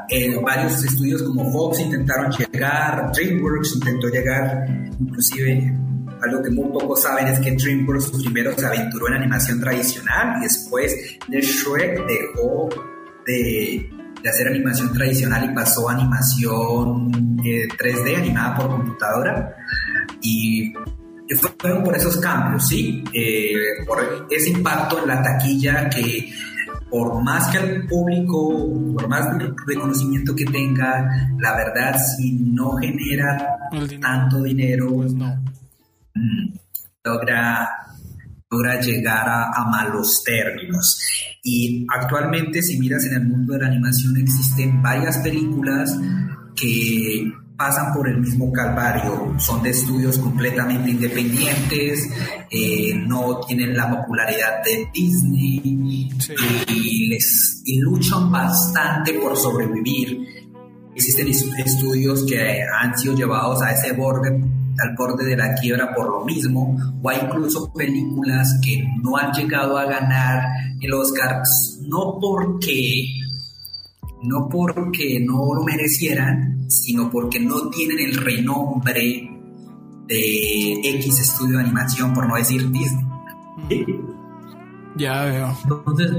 [0.10, 4.66] eh, varios estudios como Fox intentaron llegar, DreamWorks intentó llegar,
[5.00, 5.74] inclusive
[6.22, 10.44] algo que muy pocos saben es que DreamWorks primero se aventuró en animación tradicional y
[10.44, 12.70] después de Shrek dejó
[13.26, 13.90] de,
[14.30, 19.56] hacer animación tradicional y pasó a animación 3D eh, animada por computadora.
[20.22, 20.74] Y
[21.60, 23.04] fueron por esos cambios, ¿sí?
[23.14, 26.32] Eh, por ese impacto en la taquilla que
[26.90, 29.28] por más que el público, por más
[29.66, 33.58] reconocimiento que tenga, la verdad, si no genera
[34.00, 35.36] tanto dinero, pues no
[37.04, 37.70] logra,
[38.54, 41.00] logra llegar a, malos términos.
[41.44, 45.98] Y actualmente, si miras en el mundo de la animación, existen varias películas
[46.56, 52.10] que pasan por el mismo calvario, son de estudios completamente independientes,
[52.50, 55.62] eh, no tienen la popularidad de Disney
[56.68, 60.20] y, les, y luchan bastante por sobrevivir.
[60.96, 66.10] Existen estudios que han sido llevados a ese borde al borde de la quiebra por
[66.10, 70.44] lo mismo, o hay incluso películas que no han llegado a ganar
[70.80, 71.42] el Oscar,
[71.82, 73.06] no porque
[74.24, 79.30] no porque no lo merecieran, sino porque no tienen el renombre
[80.08, 83.06] de X estudio de animación, por no decir Disney.
[84.96, 85.58] Ya veo.
[85.64, 86.12] Entonces,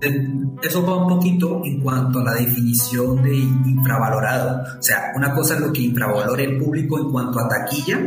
[0.00, 4.78] eso va un poquito en cuanto a la definición de infravalorado.
[4.78, 7.98] O sea, una cosa es lo que infravalora el público en cuanto a taquilla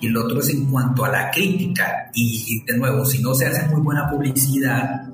[0.00, 2.10] y el otro es en cuanto a la crítica.
[2.14, 5.08] Y de nuevo, si no se hace muy buena publicidad,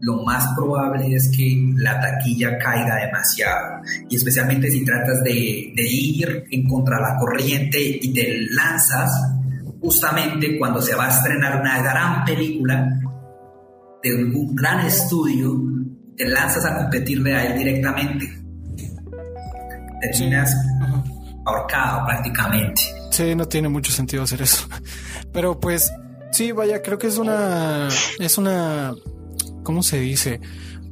[0.00, 3.82] lo más probable es que la taquilla caiga demasiado.
[4.08, 9.10] Y especialmente si tratas de, de ir en contra de la corriente y te lanzas
[9.80, 13.00] justamente cuando se va a estrenar una gran película
[14.10, 15.54] de un gran estudio,
[16.16, 18.26] te lanzas a competirle a él directamente.
[20.00, 20.54] Terminas
[21.44, 22.82] ahorcado prácticamente.
[23.10, 24.68] Sí, no tiene mucho sentido hacer eso.
[25.32, 25.92] Pero pues,
[26.32, 27.88] sí, vaya, creo que es una.
[28.18, 28.94] Es una.
[29.62, 30.40] ¿Cómo se dice?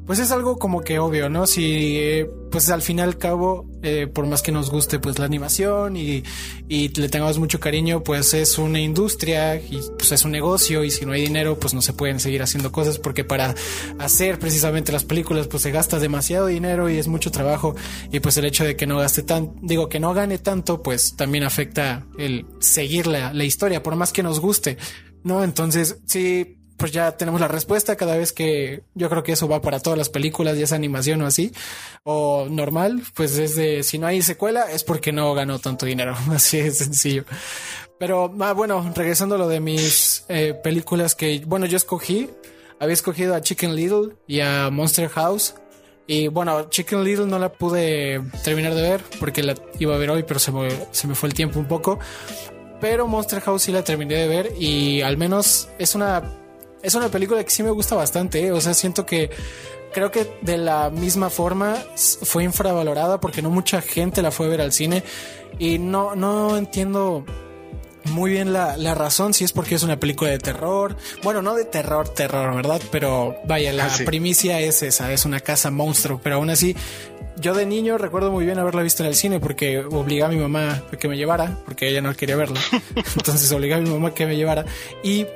[0.06, 1.46] pues es algo como que obvio, ¿no?
[1.46, 5.18] Si, eh, pues al fin y al cabo, eh, por más que nos guste, pues
[5.18, 6.22] la animación y,
[6.68, 10.92] y, le tengamos mucho cariño, pues es una industria y pues es un negocio y
[10.92, 13.56] si no hay dinero, pues no se pueden seguir haciendo cosas porque para
[13.98, 17.74] hacer precisamente las películas, pues se gasta demasiado dinero y es mucho trabajo
[18.12, 21.16] y pues el hecho de que no gaste tan, digo que no gane tanto, pues
[21.16, 24.78] también afecta el seguir la, la historia, por más que nos guste,
[25.24, 25.42] ¿no?
[25.42, 29.60] Entonces, sí, pues ya tenemos la respuesta cada vez que yo creo que eso va
[29.60, 31.52] para todas las películas, ya es animación o así,
[32.02, 36.16] o normal, pues es de si no hay secuela es porque no ganó tanto dinero,
[36.32, 37.24] así de sencillo.
[37.98, 42.28] Pero ah, bueno, regresando a lo de mis eh, películas que, bueno, yo escogí,
[42.80, 45.54] había escogido a Chicken Little y a Monster House.
[46.06, 50.10] Y bueno, Chicken Little no la pude terminar de ver porque la iba a ver
[50.10, 51.98] hoy, pero se me, se me fue el tiempo un poco.
[52.80, 56.22] Pero Monster House sí la terminé de ver y al menos es una
[56.84, 58.46] es una película que sí me gusta bastante.
[58.46, 58.52] ¿eh?
[58.52, 59.30] O sea, siento que
[59.92, 61.76] creo que de la misma forma
[62.22, 65.02] fue infravalorada porque no mucha gente la fue a ver al cine
[65.58, 67.24] y no, no entiendo
[68.04, 70.96] muy bien la, la, razón, si es porque es una película de terror.
[71.22, 72.82] Bueno, no de terror, terror, ¿verdad?
[72.90, 76.76] Pero vaya, la ah, primicia es esa, es una casa monstruo, pero aún así,
[77.36, 80.40] yo de niño recuerdo muy bien haberla visto en el cine porque obligaba a mi
[80.40, 82.60] mamá a que me llevara, porque ella no quería verla.
[83.16, 84.64] Entonces obligaba a mi mamá a que me llevara.
[85.02, 85.26] Y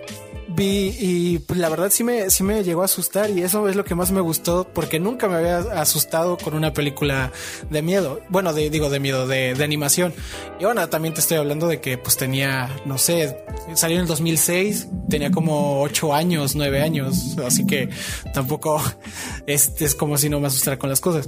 [0.48, 3.76] vi y pues, la verdad sí me, sí me llegó a asustar y eso es
[3.76, 7.32] lo que más me gustó porque nunca me había asustado con una película
[7.70, 8.20] de miedo.
[8.28, 10.14] Bueno, de, digo de miedo, de, de animación.
[10.58, 14.08] Y bueno, también te estoy hablando de que pues tenía, no sé, salió en el
[14.08, 17.88] 2006, tenía como 8 años, 9 años, así que
[18.32, 18.82] tampoco
[19.46, 21.26] es, es como si no me asustara con las cosas.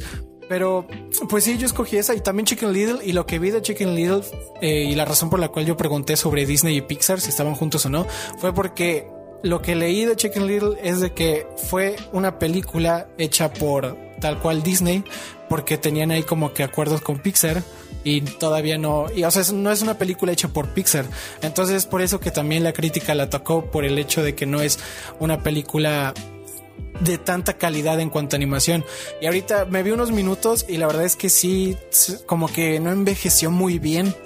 [0.50, 0.84] Pero,
[1.28, 2.98] pues sí, yo escogí esa y también Chicken Little.
[3.04, 4.22] Y lo que vi de Chicken Little
[4.60, 7.54] eh, y la razón por la cual yo pregunté sobre Disney y Pixar, si estaban
[7.54, 8.04] juntos o no,
[8.36, 9.06] fue porque
[9.44, 14.40] lo que leí de Chicken Little es de que fue una película hecha por tal
[14.40, 15.04] cual Disney,
[15.48, 17.62] porque tenían ahí como que acuerdos con Pixar
[18.02, 21.04] y todavía no, y o sea, no es una película hecha por Pixar.
[21.42, 24.60] Entonces, por eso que también la crítica la tocó por el hecho de que no
[24.60, 24.80] es
[25.20, 26.12] una película
[27.00, 28.84] de tanta calidad en cuanto a animación.
[29.20, 31.76] Y ahorita me vi unos minutos y la verdad es que sí,
[32.26, 34.14] como que no envejeció muy bien.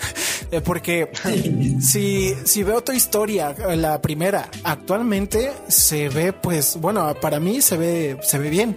[0.51, 1.11] Eh, porque
[1.81, 7.77] si, si veo otra historia, la primera, actualmente se ve, pues, bueno, para mí se
[7.79, 8.77] ve, se ve bien.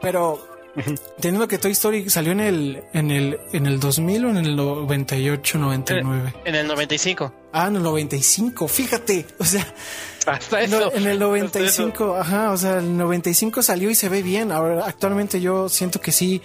[0.00, 0.48] Pero
[1.20, 4.56] Teniendo que Toy Story salió en el, en el, en el 2000 o en el
[4.56, 6.34] 98, 99.
[6.44, 7.32] En el 95.
[7.52, 9.26] Ah, en el 95, fíjate.
[9.38, 9.66] O sea,
[10.26, 10.92] hasta eso.
[10.94, 14.52] en el 95, ajá, o sea, el 95 salió y se ve bien.
[14.52, 16.42] Ahora, actualmente yo siento que sí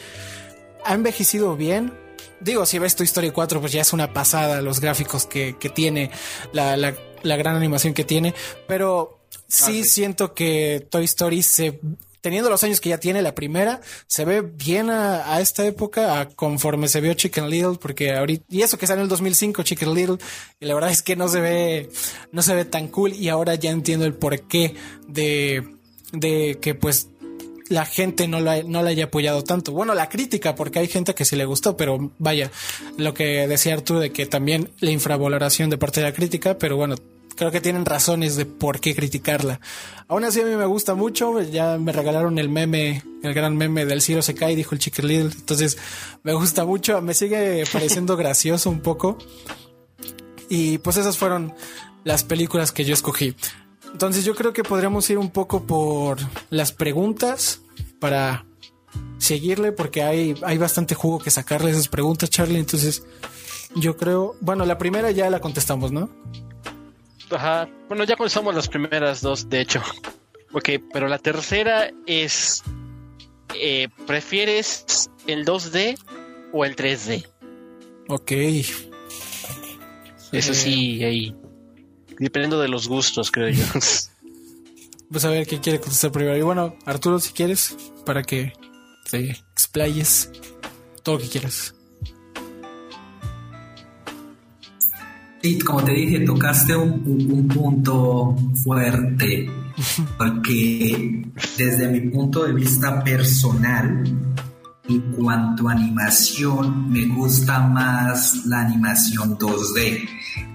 [0.86, 1.94] ha envejecido bien.
[2.40, 5.70] Digo, si ves Toy Story 4, pues ya es una pasada los gráficos que, que
[5.70, 6.12] tiene,
[6.52, 8.34] la, la, la gran animación que tiene.
[8.68, 11.80] Pero sí, ah, sí siento que Toy Story se
[12.24, 16.88] teniendo los años que ya tiene la primera, se ve bien a, esta época, conforme
[16.88, 20.18] se vio Chicken Little, porque ahorita, y eso que salió en el 2005, Chicken Little,
[20.62, 21.90] y la verdad es que no se ve,
[22.32, 24.74] no se ve tan cool, y ahora ya entiendo el porqué
[25.06, 25.68] de,
[26.14, 27.10] de que pues
[27.68, 29.74] la gente no la, no haya apoyado tanto.
[29.74, 32.52] Bueno, la crítica, porque hay gente que sí le gustó, pero vaya,
[32.96, 36.78] lo que decía Arturo de que también la infravaloración de parte de la crítica, pero
[36.78, 36.96] bueno,
[37.36, 39.60] creo que tienen razones de por qué criticarla.
[40.08, 43.86] Aún así a mí me gusta mucho, ya me regalaron el meme, el gran meme
[43.86, 45.78] del Ciro se cae, dijo el Chicken Little, entonces
[46.24, 49.18] me gusta mucho, me sigue pareciendo gracioso un poco.
[50.50, 51.54] Y pues esas fueron
[52.04, 53.36] las películas que yo escogí.
[53.92, 56.18] Entonces yo creo que podríamos ir un poco por
[56.50, 57.62] las preguntas
[58.00, 58.46] para
[59.18, 62.60] seguirle porque hay, hay bastante jugo que sacarle esas preguntas, Charlie.
[62.60, 63.04] Entonces
[63.76, 66.10] yo creo, bueno, la primera ya la contestamos, ¿no?
[67.34, 67.70] Ajá.
[67.88, 69.82] Bueno, ya contestamos las primeras dos, de hecho.
[70.54, 72.64] Ok, pero la tercera es.
[73.56, 75.98] Eh, ¿Prefieres el 2D
[76.52, 77.28] o el 3D?
[78.10, 78.32] Ok.
[80.32, 81.06] Eso sí, eh.
[81.06, 81.36] ahí.
[82.20, 83.64] Dependiendo de los gustos, creo yo.
[85.12, 86.36] Pues a ver qué quiere contestar primero.
[86.36, 88.52] Y bueno, Arturo, si quieres, para que
[89.12, 90.32] te explayes
[91.04, 91.76] todo lo que quieras.
[95.44, 99.52] Sí, como te dije, tocaste un, punto fuerte,
[100.18, 101.22] porque
[101.58, 104.06] desde mi punto de vista personal,
[104.88, 110.08] en cuanto a animación, me gusta más la animación 2D.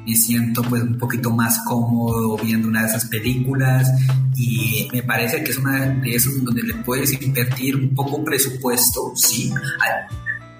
[0.06, 3.90] Me siento pues un poquito más cómodo viendo una de esas películas
[4.36, 9.12] y me parece que es una de esas donde le puedes invertir un poco presupuesto,
[9.14, 9.52] sí,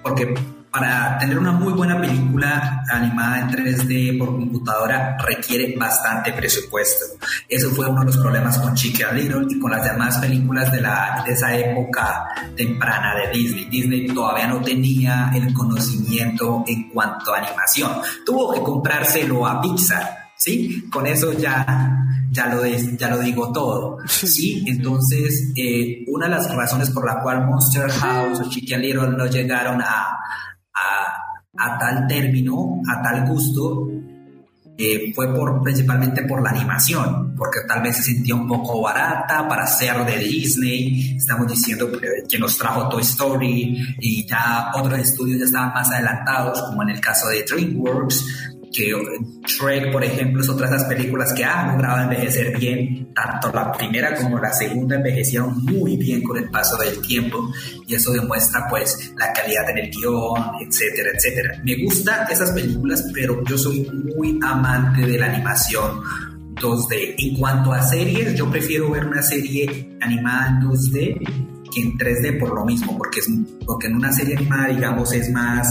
[0.03, 0.35] porque
[0.71, 7.05] para tener una muy buena película animada en 3D por computadora requiere bastante presupuesto.
[7.47, 10.81] Eso fue uno de los problemas con Chicken Little y con las demás películas de,
[10.81, 13.65] la, de esa época temprana de Disney.
[13.65, 17.91] Disney todavía no tenía el conocimiento en cuanto a animación.
[18.25, 20.87] Tuvo que comprárselo a Pixar, ¿sí?
[20.91, 21.95] Con eso ya
[22.31, 23.97] ya lo, ya lo digo todo.
[24.07, 29.09] Sí, entonces eh, una de las razones por la cual Monster House o Chicken Little
[29.09, 30.19] no llegaron a,
[31.57, 33.89] a, tal término, a tal gusto,
[34.77, 39.47] eh, fue por, principalmente por la animación, porque tal vez se sentía un poco barata
[39.47, 41.17] para ser de Disney.
[41.17, 41.89] Estamos diciendo
[42.29, 46.89] que nos trajo Toy Story y ya otros estudios ya estaban más adelantados, como en
[46.89, 48.93] el caso de DreamWorks, que
[49.45, 53.71] Shrek, por ejemplo, es otra de esas películas que han logrado envejecer bien, tanto la
[53.71, 57.51] primera como la segunda envejecieron muy bien con el paso del tiempo
[57.87, 61.61] y eso demuestra pues la calidad en el guion, etcétera, etcétera.
[61.63, 66.01] Me gustan esas películas, pero yo soy muy amante de la animación
[66.55, 67.15] 2D.
[67.17, 72.39] En cuanto a series, yo prefiero ver una serie animada en 2D que en 3D
[72.39, 73.27] por lo mismo, porque, es,
[73.65, 75.67] porque en una serie animada, digamos, es más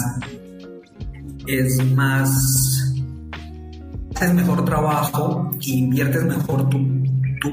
[1.48, 2.77] es más
[4.18, 6.98] haces mejor trabajo inviertes mejor tu,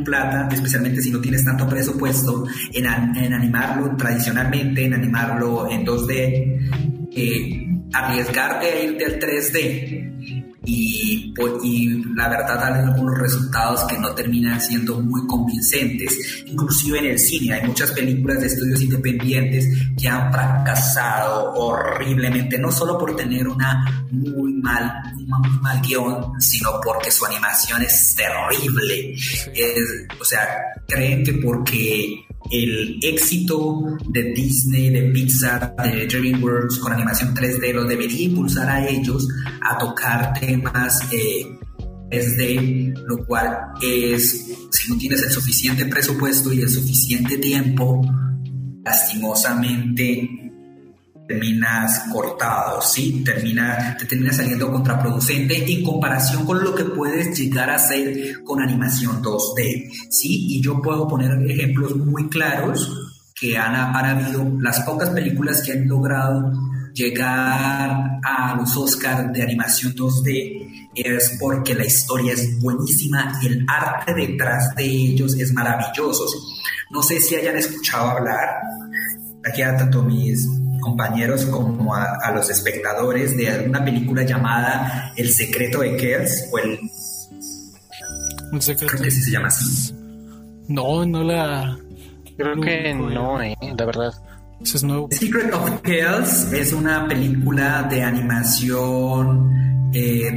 [0.04, 7.68] plata, especialmente si no tienes tanto presupuesto en, animarlo tradicionalmente, en animarlo en 2D, eh,
[7.94, 10.15] arriesgarte a irte al 3D
[10.66, 16.44] y, y la verdad dan algunos resultados que no terminan siendo muy convincentes.
[16.46, 19.68] Inclusive en el cine hay muchas películas de estudios independientes
[20.00, 26.70] que han fracasado horriblemente, no solo por tener una muy mal, muy mal guion, sino
[26.84, 29.16] porque su animación es terrible.
[30.20, 30.48] o sea,
[30.88, 37.88] creen que porque el éxito de Disney, de Pixar, de DreamWorks con animación 3D los
[37.88, 39.28] debería impulsar a ellos
[39.62, 41.46] a tocar temas eh,
[42.10, 48.02] 3D, lo cual es, si no tienes el suficiente presupuesto y el suficiente tiempo,
[48.84, 50.45] lastimosamente
[51.28, 53.24] terminas cortado, ¿sí?
[53.24, 58.62] Termina, te termina saliendo contraproducente en comparación con lo que puedes llegar a hacer con
[58.62, 60.58] animación 2D, ¿sí?
[60.58, 62.92] Y yo puedo poner ejemplos muy claros
[63.40, 66.52] que han, han habido las pocas películas que han logrado
[66.94, 73.66] llegar a los Oscars de animación 2D es porque la historia es buenísima y el
[73.68, 76.26] arte detrás de ellos es maravilloso.
[76.92, 78.62] No sé si hayan escuchado hablar,
[79.44, 80.48] aquí a tanto mis
[80.86, 86.80] compañeros como a, los espectadores de alguna película llamada El secreto de Kells o el...
[88.78, 89.94] Creo que sí se llama así.
[90.68, 91.78] No, no la...
[92.38, 94.14] Creo que no, eh, la verdad.
[94.62, 95.10] Es nuevo.
[95.12, 100.32] Secret of Kells es una película de animación eh,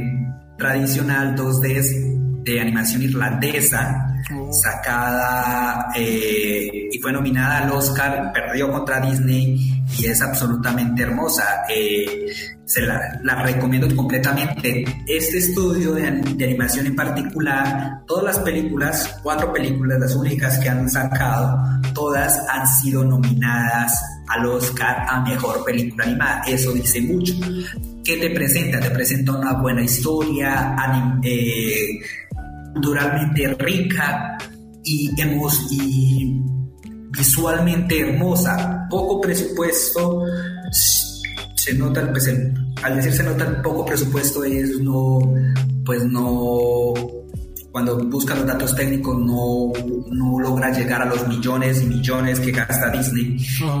[0.57, 2.18] tradicional 2D
[2.53, 4.09] de animación irlandesa
[4.51, 11.63] sacada eh, y fue nominada al Oscar, perdió contra Disney y es absolutamente hermosa.
[11.69, 12.27] Eh,
[12.65, 14.85] se la, recomiendo completamente.
[15.07, 20.89] Este estudio de, animación en particular, todas las películas, cuatro películas, las únicas que han
[20.89, 21.57] sacado,
[21.93, 26.43] todas han sido nominadas al Oscar a Mejor Película Animada.
[26.47, 27.33] Eso dice mucho.
[28.03, 28.79] ¿Qué te presenta?
[28.79, 30.75] Te presenta una buena historia,
[31.23, 31.99] eh,
[32.73, 34.37] culturalmente rica
[34.83, 35.11] y,
[35.71, 36.41] y
[37.11, 38.87] visualmente hermosa.
[38.89, 40.23] Poco presupuesto,
[41.55, 42.27] se nota, pues,
[42.83, 45.19] al decir se nota el poco presupuesto es no,
[45.85, 46.93] pues no,
[47.71, 49.71] cuando busca los datos técnicos no,
[50.11, 53.37] no logra llegar a los millones y millones que gasta Disney.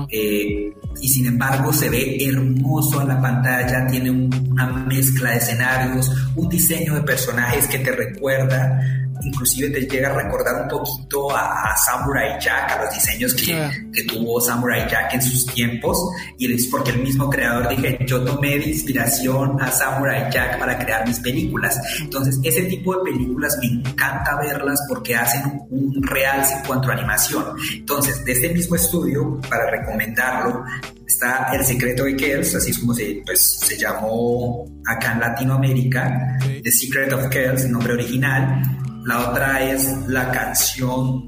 [0.09, 6.11] Eh, y sin embargo se ve hermoso en la pantalla, tiene una mezcla de escenarios,
[6.35, 11.75] un diseño de personajes que te recuerda inclusive te llega a recordar un poquito a,
[11.77, 15.97] Samurai Jack, a los diseños que, que, tuvo Samurai Jack en sus tiempos,
[16.37, 20.77] y es porque el mismo creador dije, yo tomé de inspiración a Samurai Jack para
[20.77, 21.79] crear mis películas.
[21.99, 26.89] Entonces, ese tipo de películas me encanta verlas porque hacen un, un realce en cuanto
[26.89, 27.45] a animación.
[27.73, 30.63] Entonces, de este mismo estudio, para recomendarlo,
[31.05, 36.37] está El secreto de Kells, así es como se, pues, se llamó acá en Latinoamérica,
[36.63, 38.61] The Secret of Kells, el nombre original,
[39.09, 41.25] la otra es la canción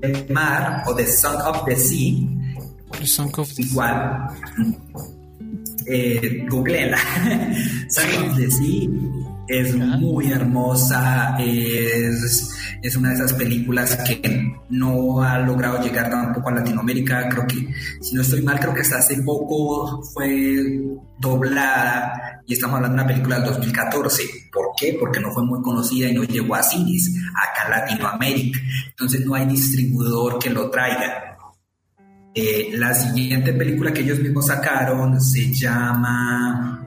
[0.00, 2.28] del mar o The Song of the Sea.
[3.00, 4.28] The Song of the Igual.
[5.86, 6.98] Eh, googleenla.
[7.88, 8.90] Song of the Sea.
[9.46, 12.50] Es muy hermosa, es,
[12.82, 17.28] es una de esas películas que no ha logrado llegar tampoco a Latinoamérica.
[17.28, 17.68] Creo que,
[18.00, 20.80] si no estoy mal, creo que hasta hace poco fue
[21.18, 24.22] doblada y estamos hablando de una película del 2014.
[24.52, 24.96] ¿Por qué?
[24.98, 28.60] Porque no fue muy conocida y no llegó a cines acá en Latinoamérica.
[28.88, 31.38] Entonces no hay distribuidor que lo traiga.
[32.34, 36.83] Eh, la siguiente película que ellos mismos sacaron se llama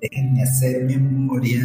[0.00, 1.62] Déjenme hacer memoria.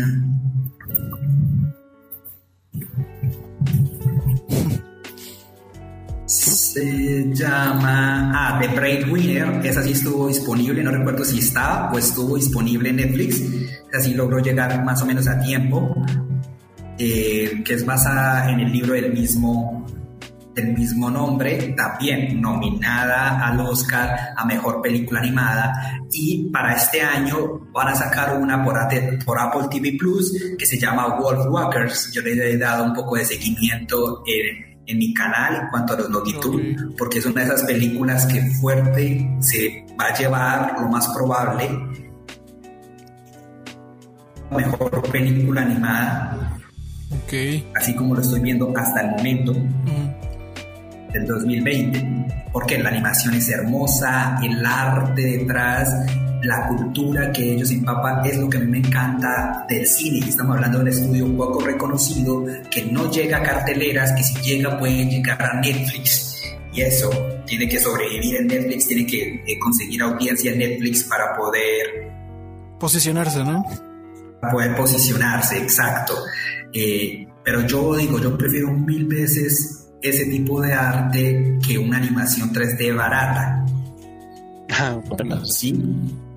[6.25, 9.65] Se llama ah, The Breadwinner.
[9.65, 13.43] Esa sí estuvo disponible, no recuerdo si estaba o estuvo disponible en Netflix.
[13.93, 15.93] Así logró llegar más o menos a tiempo.
[16.97, 19.85] Eh, que es basada en el libro del mismo
[20.61, 25.99] del mismo nombre, también nominada al Oscar a Mejor Película Animada.
[26.11, 28.75] Y para este año van a sacar una por,
[29.25, 32.11] por Apple TV Plus que se llama Wolf Walkers.
[32.13, 36.09] Yo le he dado un poco de seguimiento en, mi canal en cuanto a los
[36.09, 36.61] Logitud,
[36.97, 41.69] porque es una de esas películas que fuerte se va a llevar lo más probable.
[44.51, 46.57] Mejor película animada.
[47.73, 49.53] Así como lo estoy viendo hasta el momento
[51.11, 55.89] del 2020, porque la animación es hermosa, el arte detrás,
[56.43, 60.27] la cultura que ellos empapan es lo que a mí me encanta del cine.
[60.27, 64.33] Estamos hablando de un estudio un poco reconocido que no llega a carteleras, que si
[64.41, 66.41] llega puede llegar a Netflix.
[66.73, 67.09] Y eso
[67.45, 72.09] tiene que sobrevivir en Netflix, tiene que eh, conseguir audiencia en Netflix para poder
[72.79, 73.63] posicionarse, ¿no?
[74.39, 76.15] Para poder posicionarse, exacto.
[76.73, 82.51] Eh, pero yo digo, yo prefiero mil veces ese tipo de arte que una animación
[82.51, 83.65] 3D barata.
[84.69, 84.99] Ah,
[85.43, 85.73] sí.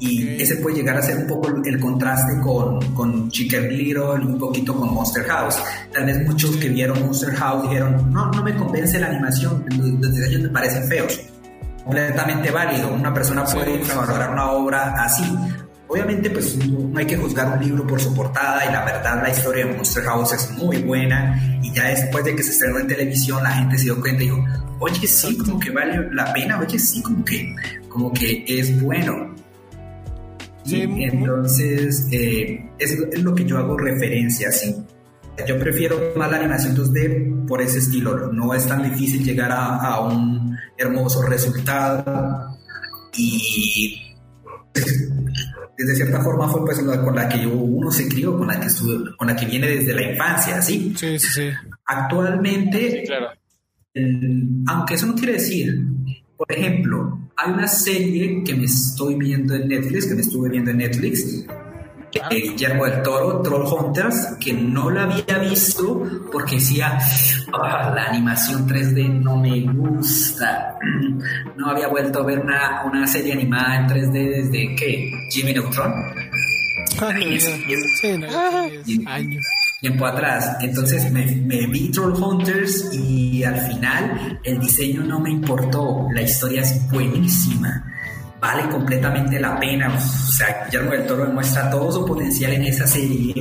[0.00, 4.26] Y ese puede llegar a ser un poco el contraste con, con Chicken Little y
[4.26, 5.56] un poquito con Monster House.
[5.92, 9.64] Tal vez muchos que vieron Monster House dijeron, no, no me convence la animación,
[10.00, 11.20] los diseños me parecen feos.
[11.84, 12.92] Completamente válido.
[12.92, 15.24] Una persona puede valorar una obra así.
[15.86, 19.30] Obviamente, pues no hay que juzgar un libro por su portada y la verdad la
[19.30, 22.86] historia de Monster House es muy buena y ya después de que se estrenó en
[22.86, 24.44] televisión la gente se dio cuenta y dijo,
[24.80, 27.54] oye, sí, como que vale la pena, oye, sí, como que,
[27.88, 29.34] como que es bueno.
[30.64, 34.74] y entonces, eh, es, lo que yo hago referencia, sí.
[35.46, 38.32] Yo prefiero más la animación 2D por ese estilo.
[38.32, 42.56] No es tan difícil llegar a, a un hermoso resultado
[43.16, 44.00] y
[45.76, 48.68] de cierta forma fue pues con la que uno se crió, con la que
[49.16, 50.94] con la que viene desde la infancia, ¿sí?
[50.96, 51.50] Sí, sí, sí.
[51.86, 53.04] Actualmente,
[54.66, 55.80] aunque eso no quiere decir,
[56.36, 60.70] por ejemplo, hay una serie que me estoy viendo en Netflix, que me estuve viendo
[60.70, 61.46] en Netflix,
[62.30, 66.98] de Guillermo del Toro, Troll Hunters, que no la había visto porque decía,
[67.52, 70.78] ah, la animación 3D no me gusta.
[71.56, 75.92] No había vuelto a ver una, una serie animada en 3D desde que Jimmy Neutron.
[79.06, 79.44] años.
[79.80, 80.56] Tiempo atrás.
[80.60, 86.08] Entonces me, me vi Troll Hunters y al final el diseño no me importó.
[86.12, 87.93] La historia es buenísima
[88.44, 89.88] vale completamente la pena.
[89.88, 93.32] O sea, Guillermo del Toro demuestra todo su potencial en esa serie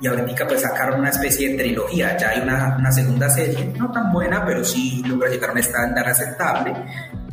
[0.00, 2.16] y ahorita pues sacaron una especie de trilogía.
[2.16, 5.58] Ya hay una, una segunda serie, no tan buena, pero sí logra llegar a un
[5.58, 6.74] estándar aceptable.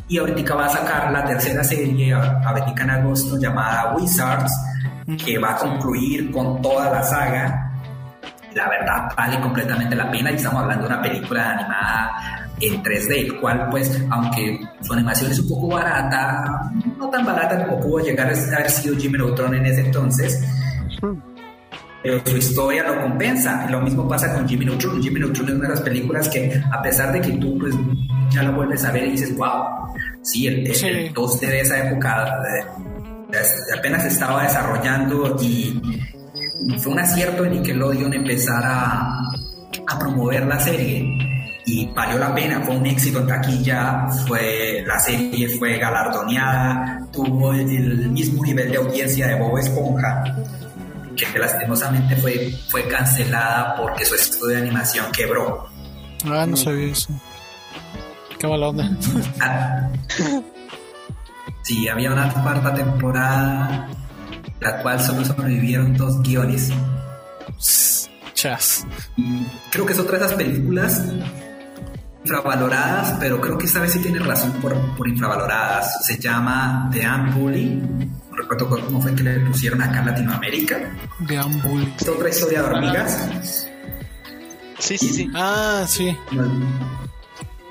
[0.06, 4.52] Y ahorita va a sacar la tercera serie, ahorita en agosto, llamada Wizards,
[5.24, 7.70] que va a concluir con toda la saga.
[8.52, 13.16] La verdad vale completamente la pena y estamos hablando de una película animada en 3D,
[13.16, 18.04] el cual pues aunque su animación es un poco barata, no tan barata como pudo
[18.04, 20.40] llegar a haber sido Jimmy Neutron en ese entonces,
[22.02, 23.66] pero su historia lo compensa.
[23.70, 25.02] Lo mismo pasa con Jimmy Neutron.
[25.02, 27.74] Jimmy Neutron es una de las películas que a pesar de que tú pues
[28.30, 29.64] ya lo vuelves a ver y dices, wow,
[30.22, 30.64] sí, el,
[31.14, 32.26] 2D de esa época
[32.58, 33.38] eh,
[33.78, 35.80] apenas estaba desarrollando y
[36.78, 39.18] fue un acierto en Nickelodeon empezar a,
[39.86, 41.33] a promover la serie
[41.66, 47.52] y valió la pena, fue un éxito en taquilla, fue, la serie fue galardoneada, tuvo
[47.52, 50.22] el, mismo nivel de audiencia de Bob Esponja,
[51.16, 55.66] que lastimosamente fue, fue cancelada porque su estudio de animación quebró.
[56.26, 57.12] Ah, no sabía eso.
[58.38, 58.90] Qué mala onda.
[59.40, 59.88] Ah.
[61.62, 63.88] sí, había una cuarta temporada,
[64.60, 66.70] la cual solo sobrevivieron dos guiones.
[68.34, 68.86] Chas.
[69.70, 71.00] Creo que es otra de esas películas
[72.24, 76.04] infravaloradas, pero creo que esta vez sí tiene razón por, por infravaloradas.
[76.04, 77.76] Se llama The Bully,
[78.30, 80.78] no recuerdo cómo fue que le pusieron acá en Latinoamérica.
[81.20, 82.08] Deambulix.
[82.08, 83.68] Otra historia de hormigas.
[84.78, 85.30] Sí, sí, sí.
[85.34, 86.16] Ah, sí.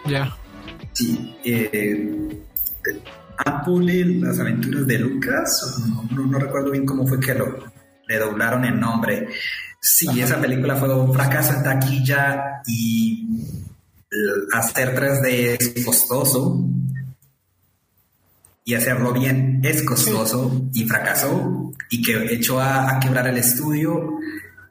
[0.06, 0.36] Ya.
[0.93, 1.36] Sí.
[1.43, 2.43] Eh,
[4.22, 5.84] las aventuras de Lucas.
[6.12, 7.58] No, no recuerdo bien cómo fue que lo,
[8.08, 9.28] le doblaron el nombre.
[9.80, 13.28] Sí, esa película fue un fracaso en taquilla y
[14.53, 16.64] hacer 3D es costoso
[18.66, 24.18] y hacerlo bien es costoso y fracasó y que echó a, quebrar el estudio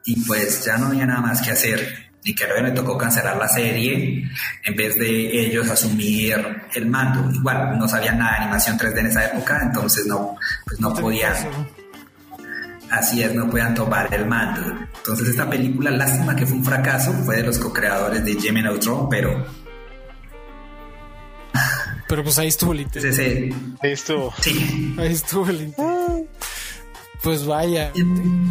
[0.05, 3.37] y pues ya no había nada más que hacer y que luego le tocó cancelar
[3.37, 4.29] la serie
[4.65, 6.35] en vez de ellos asumir
[6.73, 7.29] el mando.
[7.33, 11.35] Igual no sabían nada de animación 3D en esa época, entonces no, pues no podían
[12.89, 14.61] así es, no puedan tomar el mando.
[15.03, 19.09] Entonces esta película, lástima que fue un fracaso, fue de los co-creadores de Gemini Neutron,
[19.09, 19.45] pero...
[22.07, 22.87] Pero pues ahí estuvo el
[23.81, 24.33] Ahí estuvo.
[24.39, 24.95] Sí.
[24.97, 25.73] Ahí estuvo el
[27.21, 27.91] Pues vaya.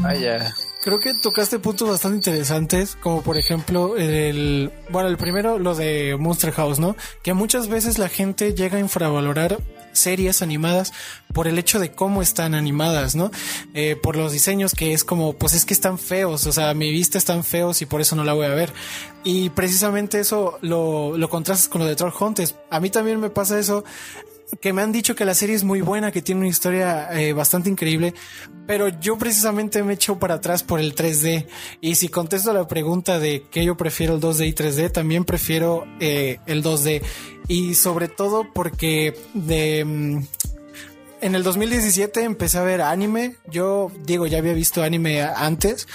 [0.02, 0.54] Vaya.
[0.82, 6.16] Creo que tocaste puntos bastante interesantes, como por ejemplo el, bueno, el primero, lo de
[6.18, 6.96] Monster House, ¿no?
[7.22, 9.58] Que muchas veces la gente llega a infravalorar
[9.92, 10.92] series animadas
[11.32, 13.30] por el hecho de cómo están animadas, ¿no?
[13.74, 16.90] Eh, por los diseños que es como, pues es que están feos, o sea, mi
[16.90, 18.72] vista están feos y por eso no la voy a ver.
[19.24, 22.56] Y precisamente eso lo, lo contrastas con lo de Troll Hunters.
[22.70, 23.84] A mí también me pasa eso
[24.60, 27.32] que me han dicho que la serie es muy buena, que tiene una historia eh,
[27.32, 28.14] bastante increíble,
[28.66, 31.46] pero yo precisamente me echo para atrás por el 3D.
[31.80, 35.86] Y si contesto la pregunta de que yo prefiero el 2D y 3D, también prefiero
[36.00, 37.02] eh, el 2D.
[37.48, 39.84] Y sobre todo porque de...
[39.84, 40.22] Mm,
[41.22, 43.36] en el 2017 empecé a ver anime.
[43.48, 45.86] Yo digo, ya había visto anime antes,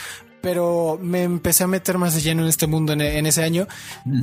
[0.48, 3.68] pero me empecé a meter más de lleno en este mundo en, ese año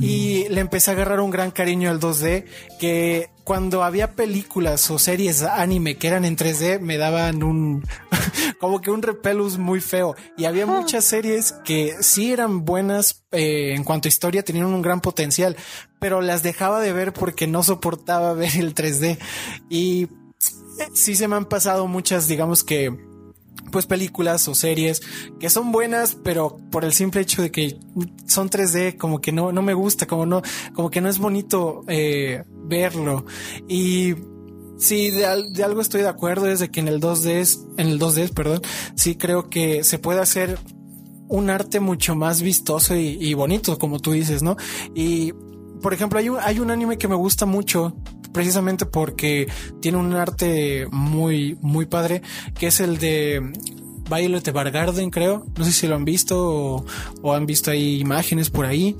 [0.01, 2.45] y le empecé a agarrar un gran cariño al 2D
[2.79, 7.85] que cuando había películas o series anime que eran en 3D me daban un
[8.59, 10.15] como que un repelus muy feo.
[10.35, 14.81] Y había muchas series que sí eran buenas eh, en cuanto a historia tenían un
[14.81, 15.55] gran potencial
[15.99, 19.19] pero las dejaba de ver porque no soportaba ver el 3D
[19.69, 20.07] y
[20.95, 23.14] sí se me han pasado muchas digamos que
[23.71, 25.01] pues películas o series
[25.39, 27.79] que son buenas, pero por el simple hecho de que
[28.27, 30.41] son 3D, como que no, no me gusta, como no,
[30.73, 33.25] como que no es bonito eh, verlo.
[33.67, 34.15] Y
[34.77, 38.33] sí, de, algo estoy de acuerdo, es de que en el 2D, en el 2D,
[38.33, 38.61] perdón,
[38.95, 40.59] sí creo que se puede hacer
[41.27, 44.57] un arte mucho más vistoso y, y bonito, como tú dices, ¿no?
[44.93, 45.33] Y
[45.85, 47.95] por ejemplo, hay un, hay un anime que me gusta mucho
[48.33, 49.47] precisamente porque
[49.81, 52.23] tiene un arte muy, muy padre,
[52.57, 53.53] que es el de
[54.09, 55.45] Violet Evergarden, creo.
[55.55, 56.83] No sé si lo han visto
[57.21, 58.97] o, han visto ahí imágenes por ahí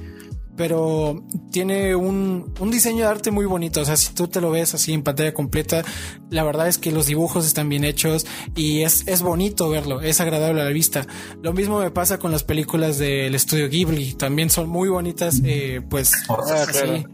[0.57, 3.81] pero tiene un, un, diseño de arte muy bonito.
[3.81, 5.83] O sea, si tú te lo ves así en pantalla completa,
[6.29, 8.25] la verdad es que los dibujos están bien hechos
[8.55, 11.05] y es, es bonito verlo, es agradable a la vista.
[11.41, 15.81] Lo mismo me pasa con las películas del estudio Ghibli, también son muy bonitas, eh,
[15.89, 16.65] pues ah,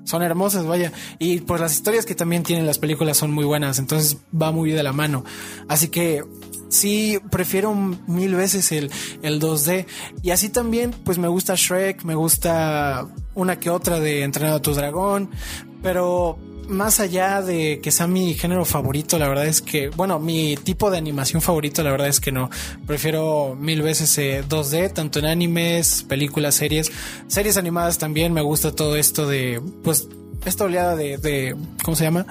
[0.04, 0.92] son hermosas, vaya.
[1.20, 4.72] Y pues las historias que también tienen las películas son muy buenas, entonces va muy
[4.72, 5.24] de la mano.
[5.68, 6.24] Así que
[6.72, 8.90] sí, prefiero mil veces el,
[9.22, 9.86] el 2D.
[10.24, 14.62] Y así también, pues me gusta Shrek, me gusta una que otra de Entrenado a
[14.62, 15.30] tu Dragón,
[15.84, 20.56] pero más allá de que sea mi género favorito, la verdad es que, bueno, mi
[20.56, 22.50] tipo de animación favorito, la verdad es que no.
[22.88, 26.92] Prefiero mil veces 2D, eh, tanto en animes, películas, series,
[27.28, 28.34] series animadas también.
[28.34, 30.08] Me gusta todo esto de, pues,
[30.46, 32.26] esta oleada de, de ¿cómo se llama?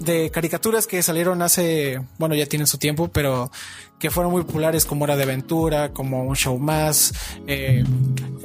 [0.00, 3.50] De caricaturas que salieron hace, bueno, ya tienen su tiempo, pero
[3.98, 7.14] que fueron muy populares como era de aventura, como un show más.
[7.46, 7.84] Eh,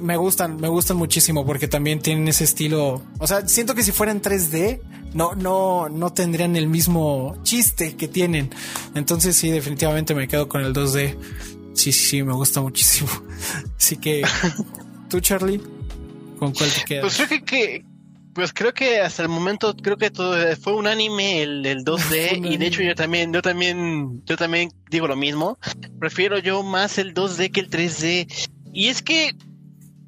[0.02, 3.02] me gustan, me gustan muchísimo porque también tienen ese estilo.
[3.18, 4.82] O sea, siento que si fueran 3D,
[5.14, 8.52] no, no, no tendrían el mismo chiste que tienen.
[8.96, 11.18] Entonces sí, definitivamente me quedo con el 2D.
[11.74, 13.10] Sí, sí, sí, me gusta muchísimo.
[13.78, 14.24] Así que,
[15.10, 15.62] tú, Charlie,
[16.38, 17.18] ¿con cuál te quedas?
[17.18, 17.86] Pues creo que,
[18.40, 22.40] pues creo que hasta el momento creo que todo fue un anime el, el 2D
[22.50, 25.60] y de hecho yo también yo también yo también digo lo mismo.
[26.00, 28.50] Prefiero yo más el 2D que el 3D.
[28.72, 29.36] Y es que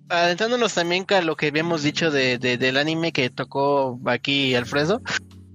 [0.08, 5.02] adentrándonos también a lo que habíamos dicho de, del anime que tocó aquí Alfredo.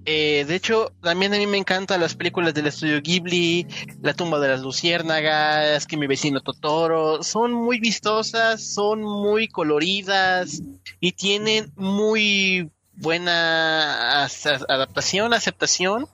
[0.09, 3.67] Eh, de hecho, también a mí me encantan las películas del estudio Ghibli,
[4.03, 10.63] La tumba de las luciérnagas, que mi vecino Totoro, son muy vistosas, son muy coloridas
[11.01, 14.25] y tienen muy buena
[14.69, 16.07] adaptación, aceptación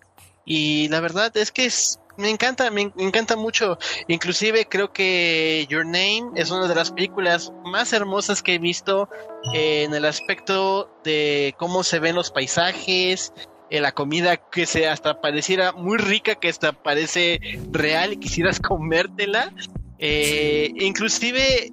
[0.45, 3.79] y la verdad es que es, me encanta, me, encanta mucho.
[4.09, 9.09] Inclusive creo que Your Name es una de las películas más hermosas que he visto
[9.53, 13.33] en el aspecto de cómo se ven los paisajes,
[13.73, 18.61] eh, la comida que se hasta pareciera muy rica, que hasta parece real y quisieras
[18.61, 19.51] comértela.
[19.99, 21.73] Eh, inclusive,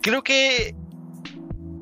[0.00, 0.74] creo que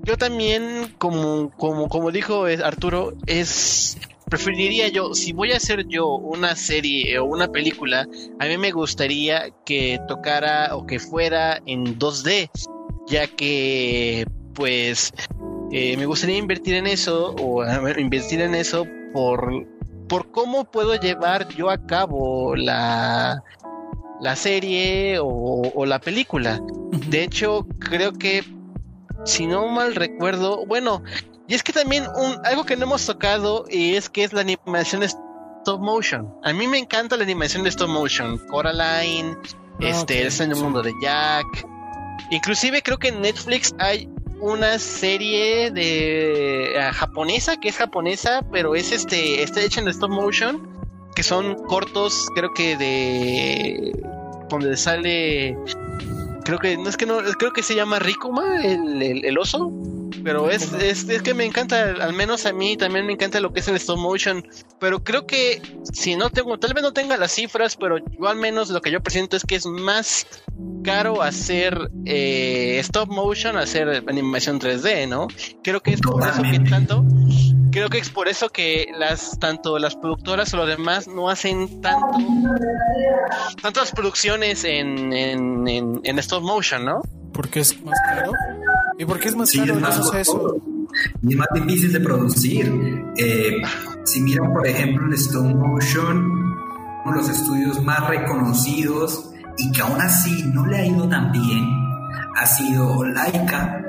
[0.02, 3.96] yo también, como, como, como dijo Arturo, es
[4.28, 8.08] preferiría yo, si voy a hacer yo una serie o una película,
[8.40, 12.50] a mí me gustaría que tocara o que fuera en 2D,
[13.06, 15.12] ya que pues
[15.70, 17.62] eh, me gustaría invertir en eso o
[17.96, 19.66] invertir en eso por,
[20.08, 23.42] por cómo puedo llevar yo a cabo la,
[24.20, 26.60] la serie o, la película.
[27.08, 28.44] De hecho, creo que,
[29.24, 31.02] si no mal recuerdo, bueno,
[31.48, 34.42] y es que también un, algo que no hemos tocado y es que es la
[34.42, 36.32] animación stop motion.
[36.44, 38.38] A mí me encanta la animación de stop motion.
[38.48, 39.36] Coraline,
[39.80, 41.66] este, el mundo de Jack.
[42.30, 44.08] Inclusive creo que en Netflix hay
[44.42, 50.10] una serie de ah, japonesa que es japonesa, pero es este está hecha en stop
[50.10, 50.68] motion,
[51.14, 53.92] que son cortos, creo que de
[54.50, 55.56] donde sale
[56.44, 59.72] creo que no es que no creo que se llama Rikuma el, el oso
[60.22, 63.52] pero es, es, es, que me encanta, al menos a mí también me encanta lo
[63.52, 64.46] que es el stop motion.
[64.78, 65.62] Pero creo que
[65.92, 68.90] si no tengo, tal vez no tenga las cifras, pero yo al menos lo que
[68.90, 70.26] yo presento es que es más
[70.82, 75.28] caro hacer eh, stop motion, hacer animación 3D, ¿no?
[75.62, 77.04] Creo que es por eso que tanto,
[77.70, 81.80] creo que es por eso que las, tanto las productoras o los demás no hacen
[81.80, 82.18] tanto,
[83.60, 87.00] tantas producciones en, en, en, en stop motion, ¿no?
[87.32, 88.32] Porque es más caro.
[89.02, 89.78] ¿Y por qué es más caro?
[90.16, 90.62] eso?
[91.22, 92.72] Y es más difícil de producir.
[93.16, 93.56] Eh,
[94.04, 96.24] si miran, por ejemplo, el Stone Motion,
[97.04, 101.32] uno de los estudios más reconocidos y que aún así no le ha ido tan
[101.32, 101.64] bien,
[102.36, 103.82] ha sido Laika.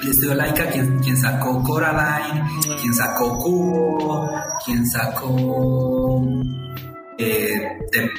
[0.00, 2.44] El estudio Laika, quien, quien sacó Coraline,
[2.80, 4.30] quien sacó Cubo,
[4.64, 6.24] quien sacó
[7.18, 8.10] eh, The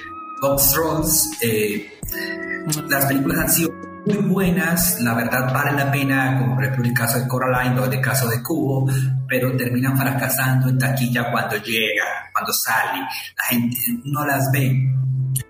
[0.42, 1.32] Box Rolls.
[1.42, 1.88] Eh,
[2.90, 6.94] las películas han sido muy buenas, la verdad vale la pena, como por ejemplo el
[6.94, 8.88] caso de Coraline o el caso de Cubo,
[9.34, 14.94] pero terminan fracasando en taquilla cuando llega, cuando sale, la gente no las ve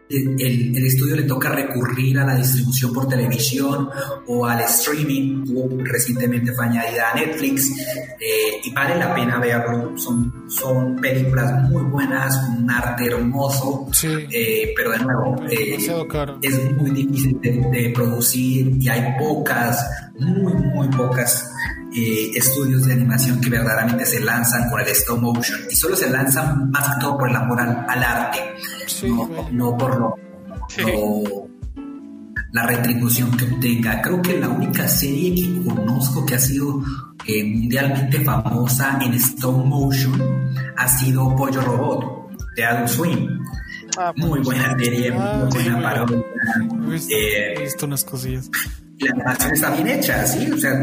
[0.09, 3.89] el, estudio le toca recurrir a la distribución por televisión
[4.27, 5.43] o al streaming.
[5.83, 9.97] Recientemente fue añadida a Netflix eh, y vale la pena verlo.
[9.97, 13.89] Son, son películas muy buenas, un arte hermoso,
[14.31, 15.77] eh, pero de nuevo eh,
[16.41, 19.85] es muy difícil de, producir y hay pocas,
[20.19, 21.51] muy, muy pocas
[21.93, 26.71] estudios de animación que verdaderamente se lanzan con el stop motion y solo se lanzan
[26.71, 28.39] más que todo por el amor al, arte,
[29.51, 30.15] no, por
[32.51, 34.01] la retribución que obtenga.
[34.01, 36.81] Creo que la única serie que conozco que ha sido
[37.27, 40.21] eh, mundialmente famosa en stop motion
[40.77, 43.39] ha sido Pollo Robot de Adult Swim.
[43.97, 46.23] Ah, muy buena serie, muy ah, buena parodia.
[47.09, 48.49] He visto, unas cosillas
[49.03, 50.51] la animación está bien hecha, ¿sí?
[50.51, 50.73] O sea,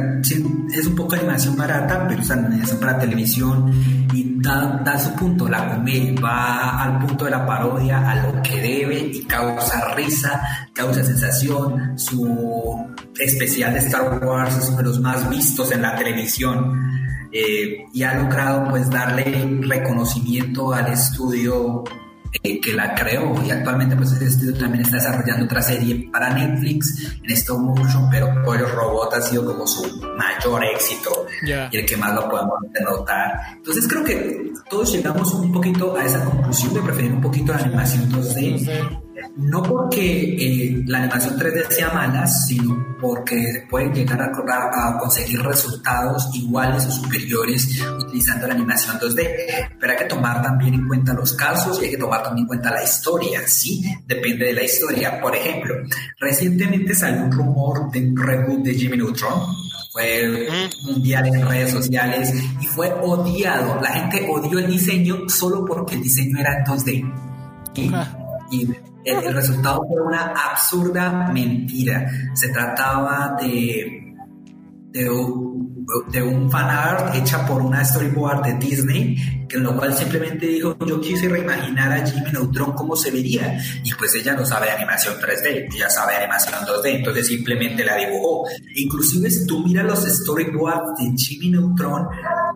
[0.72, 3.72] es un poco animación barata, pero es animación para televisión
[4.12, 8.42] y da, da, su punto, la comedia va al punto de la parodia, a lo
[8.42, 10.40] que debe y causa risa,
[10.72, 11.98] causa sensación.
[11.98, 12.86] Su
[13.18, 16.90] especial de Star Wars es uno de los más vistos en la televisión.
[17.32, 21.84] Eh, y ha logrado pues darle reconocimiento al estudio
[22.42, 26.30] eh, que la creó y actualmente pues este estudio también está desarrollando otra serie para
[26.30, 29.82] Netflix en stop motion, pero Pollo Robot ha sido como su
[30.16, 33.32] mayor éxito y el que más lo podemos notar.
[33.56, 37.58] Entonces creo que todos llegamos un poquito a esa conclusión de preferir un poquito la
[37.58, 44.26] animación 2D no porque eh, la animación 3D sea mala, sino porque pueden llegar a,
[44.26, 49.76] a, conseguir resultados iguales o superiores utilizando la animación 2D.
[49.78, 52.48] Pero hay que tomar también en cuenta los casos y hay que tomar también en
[52.48, 53.82] cuenta la historia, ¿sí?
[54.06, 55.20] Depende de la historia.
[55.20, 55.74] Por ejemplo,
[56.18, 59.40] recientemente salió un rumor de un reboot de Jimmy Neutron,
[59.92, 60.48] fue
[60.84, 63.80] mundial en redes sociales y fue odiado.
[63.80, 67.12] La gente odió el diseño solo porque el diseño era en 2D.
[68.52, 72.06] y el, resultado fue una absurda mentira.
[72.34, 74.14] Se trataba de,
[74.90, 75.10] de,
[76.12, 80.76] de un fan art hecha por una storyboard de Disney, que lo cual simplemente dijo,
[80.86, 85.14] yo quise reimaginar a Jimmy Neutron cómo se vería, y pues ella no sabe animación
[85.16, 88.46] 3D, ella sabe animación 2D, entonces simplemente la dibujó.
[88.76, 92.06] Inclusive si tú miras los storyboards de Jimmy Neutron,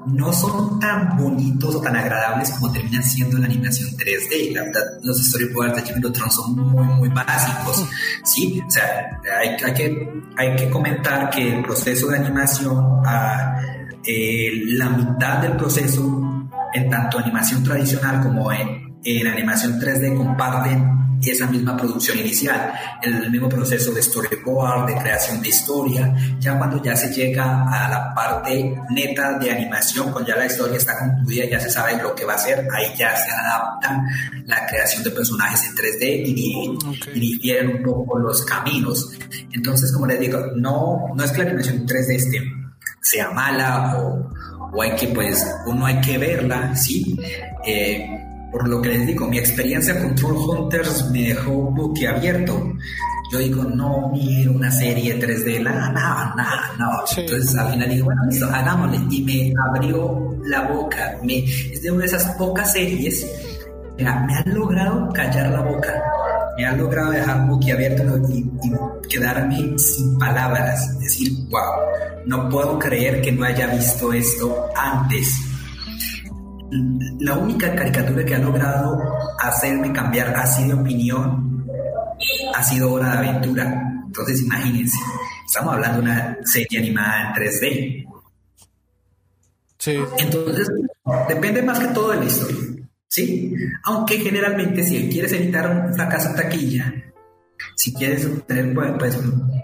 [0.07, 4.53] no son tan bonitos o tan agradables como terminan siendo la animación 3D.
[4.53, 7.87] La verdad, los storyboards de Jimmy son muy, muy básicos,
[8.25, 8.63] ¿sí?
[8.67, 13.61] O sea, hay, que, hay que comentar que el proceso de animación a
[14.05, 21.04] eh, la mitad del proceso en tanto animación tradicional como en, en animación 3D comparten
[21.31, 22.73] esa misma producción inicial,
[23.03, 27.89] el mismo proceso de storyboard, de creación de historia, ya cuando ya se llega a
[27.89, 32.15] la parte neta de animación, cuando ya la historia está concluida, ya se sabe lo
[32.15, 34.05] que va a ser, ahí ya se adapta
[34.47, 36.79] la creación de personajes en 3D y,
[37.15, 39.13] difieren un poco los caminos.
[39.53, 42.43] Entonces, como les digo, no, no es que la animación 3D esté,
[43.01, 44.31] sea mala o,
[44.73, 47.19] o hay que, pues, uno hay que verla, ¿sí?
[47.67, 48.24] Eh,
[48.55, 51.75] por lo que les digo, mi experiencia con Troll Hunters me dejó
[52.09, 52.73] abierto.
[53.33, 56.91] Yo digo, no miro una serie 3D, nada, nada, nada, no.
[57.17, 59.01] Entonces al final digo, bueno, listo, hagámosle.
[59.11, 61.19] Y me abrió la boca.
[61.25, 63.27] Me, es de una de esas pocas series
[63.99, 65.93] que me han logrado callar la boca.
[66.57, 70.97] Me han logrado dejar boquiabierto y, y quedarme sin palabras.
[71.01, 75.54] Decir, wow, no puedo creer que no haya visto esto antes
[77.21, 78.99] la única caricatura que ha logrado
[79.39, 81.67] hacerme cambiar así de opinión
[82.55, 84.03] ha sido Hora de Aventura.
[84.07, 84.99] Entonces imagínense,
[85.47, 88.05] estamos hablando de una serie animada en 3D.
[89.79, 89.99] Sí.
[90.19, 90.71] Entonces,
[91.29, 92.57] depende más que todo de la historia.
[93.07, 93.55] ¿Sí?
[93.85, 96.93] Aunque generalmente si quieres evitar un fracaso en taquilla,
[97.77, 99.19] si quieres tener pues, pues,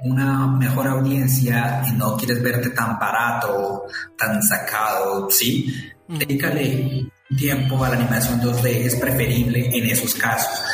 [0.05, 3.85] una mejor audiencia y no quieres verte tan barato,
[4.17, 5.75] tan sacado, ¿sí?
[6.19, 10.65] Dedícale tiempo a la animación 2D, es preferible en esos casos.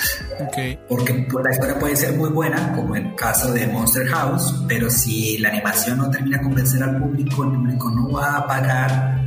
[0.89, 4.65] Porque pues, la historia puede ser muy buena, como en el caso de Monster House,
[4.67, 8.47] pero si la animación no termina de convencer al público, el público no va a
[8.47, 9.23] pagar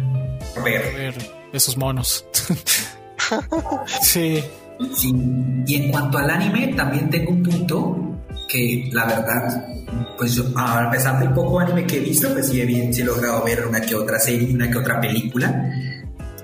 [0.56, 1.14] por ver.
[1.54, 2.26] esos monos.
[4.02, 4.44] sí.
[4.96, 5.14] sí.
[5.68, 8.06] Y en cuanto al anime, también tengo un punto
[8.48, 9.68] que la verdad,
[10.18, 13.06] pues yo, a pesar del poco anime que he visto, pues sí he, sí he
[13.06, 15.72] logrado ver una que otra serie, una que otra película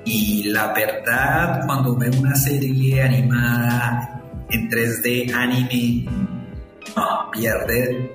[0.06, 6.06] y la verdad, cuando veo una serie animada en 3D anime,
[7.32, 8.12] pierde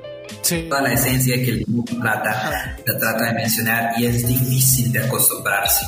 [0.68, 1.66] toda la esencia que el
[2.00, 5.84] plata trata de mencionar y es difícil de acostumbrarse.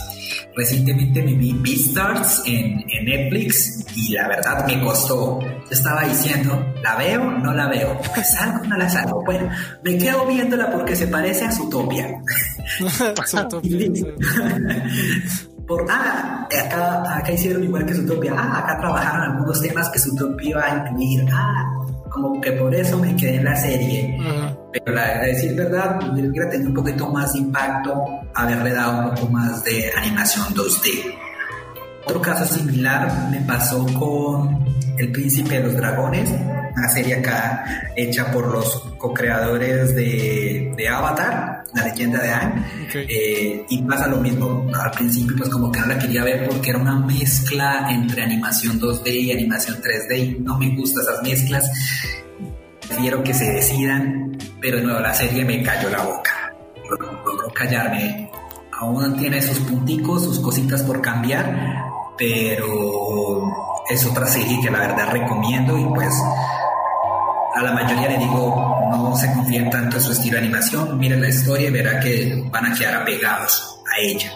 [0.55, 5.41] Recientemente me vi Beastars en, en Netflix y la verdad me costó.
[5.41, 7.25] Yo estaba diciendo, ¿la veo?
[7.25, 7.99] No la veo.
[8.23, 8.63] ¿Salgo?
[8.67, 9.25] No la salgo.
[9.25, 9.49] Bueno,
[9.83, 12.21] me quedo viéndola porque se parece a Zootopia.
[15.67, 20.51] por, ah, acá, acá hicieron igual que Zootopia, ah, acá trabajaron algunos temas que Zootopia
[20.51, 24.19] iba a incluir, ah, como que por eso me quedé en la serie.
[24.73, 28.05] Pero la, a decir verdad, hubiera tenido un poquito más de impacto
[28.35, 31.15] haberle dado un poco más de animación 2D.
[32.05, 34.65] Otro caso similar me pasó con
[34.99, 36.31] El Príncipe de los Dragones,
[36.77, 42.65] una serie acá hecha por los co-creadores de, de, Avatar, la leyenda de Aang.
[42.95, 44.71] Eh, y pasa lo mismo.
[44.75, 48.81] Al principio, pues como que no la quería ver porque era una mezcla entre animación
[48.81, 50.19] 2D y animación 3D.
[50.19, 51.71] Y no me gustan esas mezclas.
[52.87, 56.55] Prefiero que se decidan, pero de nuevo la serie me cayó la boca.
[56.89, 58.31] Logró callarme.
[58.81, 61.85] Aún tiene sus punticos, sus cositas por cambiar,
[62.19, 63.53] pero
[63.89, 66.13] es otra serie que la verdad recomiendo y pues
[67.55, 71.21] a la mayoría le digo no se confíen tanto en su estilo de animación, miren
[71.21, 74.33] la historia y verá que van a quedar apegados a ella.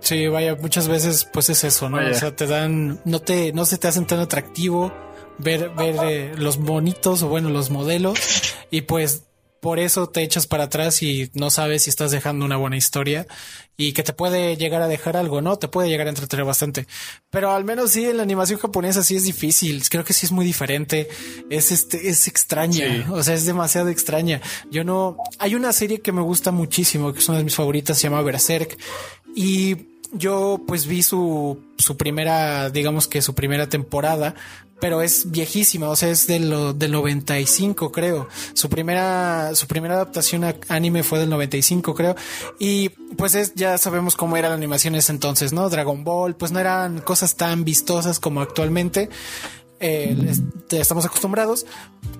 [0.00, 1.98] Sí, vaya, muchas veces pues es eso, ¿no?
[1.98, 4.92] O sea, te dan, no te, no se te hacen tan atractivo
[5.38, 8.18] ver, ver eh, los bonitos o bueno, los modelos
[8.70, 9.27] y pues
[9.60, 13.26] por eso te echas para atrás y no sabes si estás dejando una buena historia
[13.76, 15.56] y que te puede llegar a dejar algo, ¿no?
[15.56, 16.86] Te puede llegar a entretener bastante.
[17.30, 19.82] Pero al menos sí, en la animación japonesa sí es difícil.
[19.88, 21.08] Creo que sí es muy diferente.
[21.48, 23.06] Es este, es extraña.
[23.10, 24.40] O sea, es demasiado extraña.
[24.70, 27.96] Yo no, hay una serie que me gusta muchísimo, que es una de mis favoritas,
[27.98, 28.76] se llama Berserk.
[29.34, 29.76] Y
[30.12, 34.34] yo pues vi su, su primera, digamos que su primera temporada,
[34.80, 38.28] pero es viejísima, o sea, es del, del 95, creo.
[38.54, 42.14] Su primera, su primera adaptación a anime fue del 95, creo.
[42.58, 45.68] Y pues es, ya sabemos cómo era la animación en ese entonces, ¿no?
[45.68, 49.08] Dragon Ball, pues no eran cosas tan vistosas como actualmente.
[49.80, 50.16] Eh,
[50.70, 51.66] estamos acostumbrados.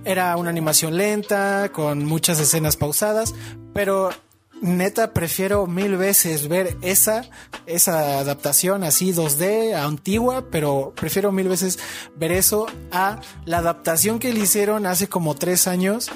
[0.05, 3.35] Era una animación lenta, con muchas escenas pausadas,
[3.73, 4.11] pero
[4.61, 7.23] neta prefiero mil veces ver esa,
[7.67, 11.79] esa adaptación así 2D antigua, pero prefiero mil veces
[12.17, 16.11] ver eso a la adaptación que le hicieron hace como tres años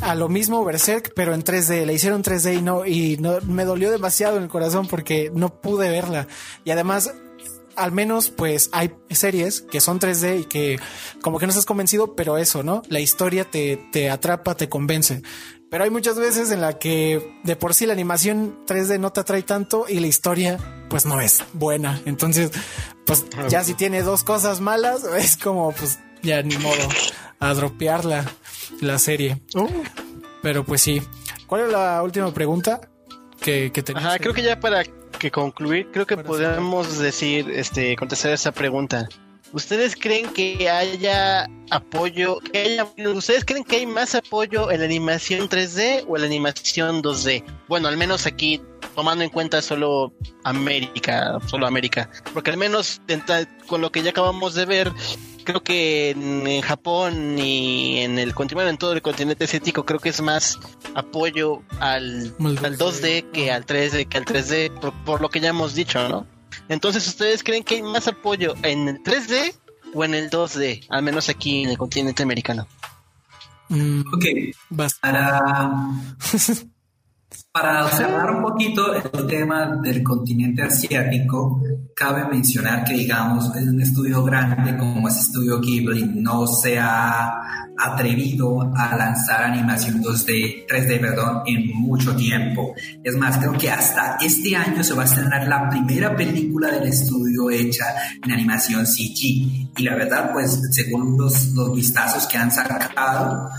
[0.00, 1.84] a lo mismo Berserk, pero en 3D.
[1.84, 5.60] Le hicieron 3D y no, y no, me dolió demasiado en el corazón porque no
[5.60, 6.26] pude verla.
[6.64, 7.12] Y además,
[7.76, 10.78] al menos, pues hay series que son 3D y que
[11.22, 12.82] como que no estás convencido, pero eso, ¿no?
[12.88, 15.22] La historia te, te atrapa, te convence.
[15.70, 19.20] Pero hay muchas veces en la que de por sí la animación 3D no te
[19.20, 20.58] atrae tanto y la historia
[20.88, 22.00] pues no es buena.
[22.06, 22.50] Entonces,
[23.06, 26.88] pues ya si tiene dos cosas malas, es como, pues ya ni modo
[27.38, 28.24] a dropear la,
[28.80, 29.40] la serie.
[29.54, 29.68] Oh.
[30.42, 31.02] Pero pues sí.
[31.46, 32.80] ¿Cuál es la última pregunta
[33.40, 34.06] que, que tenías?
[34.06, 34.82] Ajá, creo que ya para
[35.18, 39.08] que concluir, creo que podemos decir, este, contestar esa pregunta.
[39.52, 44.86] ¿Ustedes creen que haya apoyo, que haya, ustedes creen que hay más apoyo en la
[44.86, 47.42] animación 3D o en la animación 2D?
[47.68, 48.60] Bueno, al menos aquí
[48.94, 50.12] tomando en cuenta solo
[50.44, 53.00] América, solo América, porque al menos
[53.66, 54.92] con lo que ya acabamos de ver,
[55.44, 60.10] creo que en, Japón y en el continente, en todo el continente asiático, creo que
[60.10, 60.60] es más
[60.94, 65.48] apoyo al, al 2D que al 3D, que al 3D, por, por lo que ya
[65.48, 66.26] hemos dicho, ¿no?
[66.68, 69.54] Entonces, ¿ustedes creen que hay más apoyo en el 3D
[69.94, 70.86] o en el 2D?
[70.88, 72.66] Al menos aquí en el continente americano.
[73.68, 74.24] Mm, ok.
[75.00, 75.72] Para,
[77.52, 81.62] para observar un poquito el tema del continente asiático,
[81.94, 87.59] cabe mencionar que, digamos, es un estudio grande como es Estudio Ghibli no se ha
[87.80, 92.74] atrevido a lanzar animación 2D, 3D, perdón, en mucho tiempo.
[93.02, 96.88] Es más, creo que hasta este año se va a estrenar la primera película del
[96.88, 97.84] estudio hecha
[98.22, 99.70] en animación CG.
[99.76, 103.50] Y la verdad, pues, según los, los vistazos que han sacado,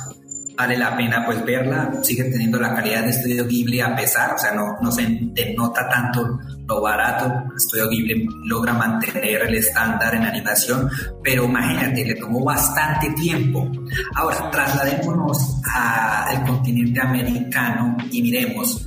[0.55, 4.38] vale la pena pues verla, sigue teniendo la calidad de Estudio Ghibli a pesar, o
[4.38, 6.39] sea, no, no se denota tanto
[6.72, 10.89] lo barato, Estudio Ghibli logra mantener el estándar en animación,
[11.22, 13.69] pero imagínate, le tomó bastante tiempo.
[14.15, 18.86] Ahora, trasladémonos al continente americano y miremos,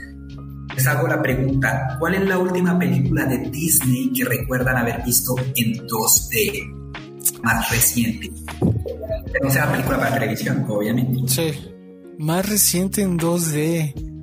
[0.74, 5.34] les hago la pregunta, ¿cuál es la última película de Disney que recuerdan haber visto
[5.54, 6.72] en 2D?
[7.42, 8.30] Más reciente
[9.42, 11.20] no sea película para televisión, obviamente.
[11.26, 11.52] Sí.
[12.18, 14.13] Más reciente en 2D.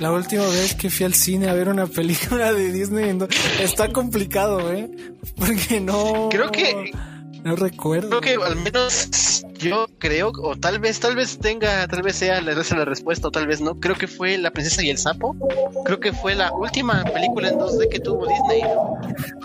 [0.00, 3.16] La última vez que fui al cine a ver una película de Disney
[3.60, 4.90] está complicado, ¿eh?
[5.36, 6.28] Porque no.
[6.30, 6.92] Creo que.
[7.44, 8.20] No recuerdo.
[8.20, 12.40] Creo que al menos yo creo, o tal vez, tal vez tenga, tal vez sea
[12.40, 13.74] la, la respuesta, o tal vez no.
[13.80, 15.36] Creo que fue La Princesa y el Sapo.
[15.84, 18.62] Creo que fue la última película en 2D que tuvo Disney.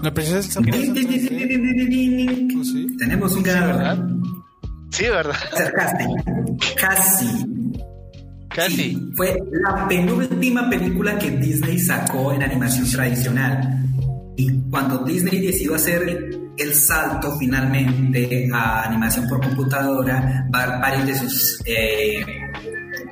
[0.03, 2.63] La Princesa y el Sapo.
[2.63, 2.87] sí?
[2.97, 4.07] Tenemos un ganador.
[4.91, 5.35] Sí, ¿verdad?
[6.75, 7.56] Casi.
[8.57, 9.11] Casi.
[9.15, 13.83] fue la penúltima película que Disney sacó en animación tradicional.
[14.35, 21.61] Y cuando Disney decidió hacer el salto finalmente a animación por computadora, varios de sus,
[21.65, 22.25] eh,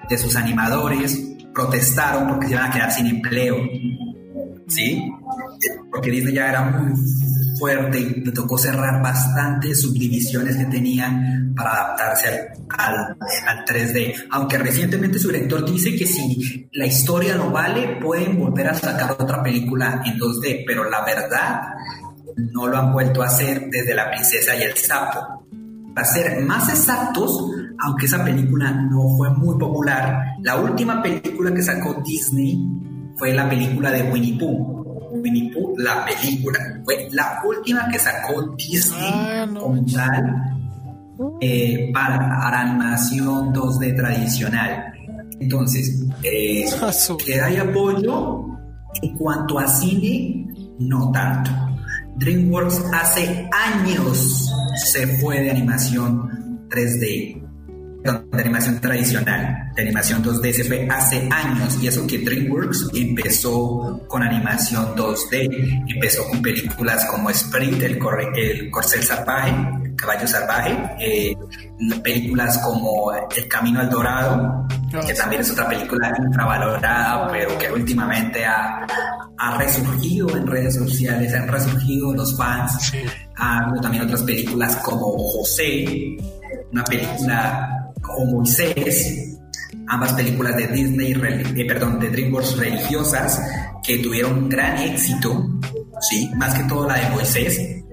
[0.10, 1.22] de sus animadores
[1.54, 3.58] protestaron porque se iban a quedar sin empleo.
[4.68, 5.00] ¿Sí?
[5.92, 6.92] Porque Disney ya era muy
[7.58, 14.28] fuerte y le tocó cerrar bastantes subdivisiones que tenían para adaptarse al, al, 3D.
[14.32, 19.12] Aunque recientemente su director dice que si la historia no vale, pueden volver a sacar
[19.12, 21.62] otra película en 2D, pero la verdad
[22.38, 25.46] no lo han vuelto a hacer desde La Princesa y el Sapo.
[25.94, 31.64] Para ser más exactos, aunque esa película no fue muy popular, la última película que
[31.64, 32.60] sacó Disney
[33.18, 34.85] fue la película de Winnie Pooh
[35.22, 36.60] Winnie Pooh, la película.
[36.84, 40.56] Fue la última que sacó Disney ah, como tal
[41.42, 44.94] eh, para animación 2D tradicional.
[45.40, 46.66] Entonces, eh,
[47.24, 48.46] que hay apoyo
[49.02, 50.48] en cuanto a cine,
[50.80, 51.52] no tanto.
[52.18, 57.45] DreamWorks hace años se fue de animación 3D
[58.06, 64.00] de animación tradicional, de animación 2D, se fue hace años y eso que DreamWorks empezó
[64.08, 68.00] con animación 2D, empezó con películas como Sprint, el,
[68.36, 69.56] el corcel salvaje,
[69.96, 71.36] caballo salvaje, eh,
[72.04, 74.68] películas como El Camino al Dorado,
[75.06, 78.86] que también es otra película infravalorada, pero que últimamente ha,
[79.38, 82.94] ha resurgido en redes sociales, han resurgido los fans.
[83.38, 86.18] Ha habido también otras películas como José,
[86.72, 87.75] una película
[88.18, 89.38] o Moisés,
[89.88, 93.42] ambas películas de Disney, eh, perdón, de DreamWorks religiosas
[93.84, 95.60] que tuvieron un gran éxito,
[96.02, 97.84] sí, más que todo la de Moisés,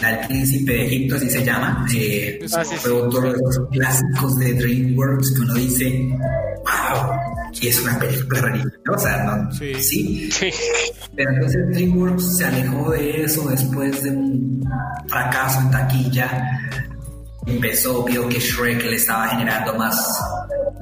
[0.00, 4.38] la del príncipe de Egipto, así se llama, eh, ah, fue otro de los clásicos
[4.38, 6.08] de DreamWorks que uno dice,
[6.58, 7.16] wow,
[7.60, 9.52] y es una película religiosa, ¿no?
[9.52, 9.74] Sí.
[9.82, 10.30] sí.
[11.16, 14.64] Pero entonces DreamWorks se alejó de eso después de un
[15.08, 16.60] fracaso en taquilla
[17.46, 19.96] empezó, vio que Shrek le estaba generando más,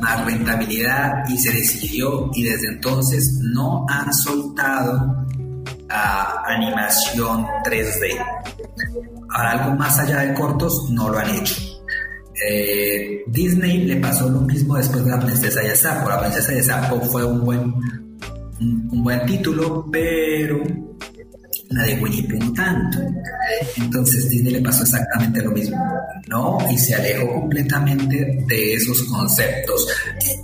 [0.00, 5.26] más rentabilidad y se decidió y desde entonces no han soltado
[5.88, 8.18] a animación 3D.
[9.30, 11.54] Ahora algo más allá de cortos no lo han hecho.
[12.46, 16.08] Eh, Disney le pasó lo mismo después de La Princesa de.
[16.08, 16.62] La Princesa de
[17.00, 17.74] fue un buen,
[18.60, 20.62] un buen título, pero
[21.70, 22.98] la de Winnie Pooh tanto.
[23.76, 25.76] Entonces Disney le pasó exactamente lo mismo,
[26.28, 26.58] ¿no?
[26.70, 29.86] Y se alejó completamente de esos conceptos,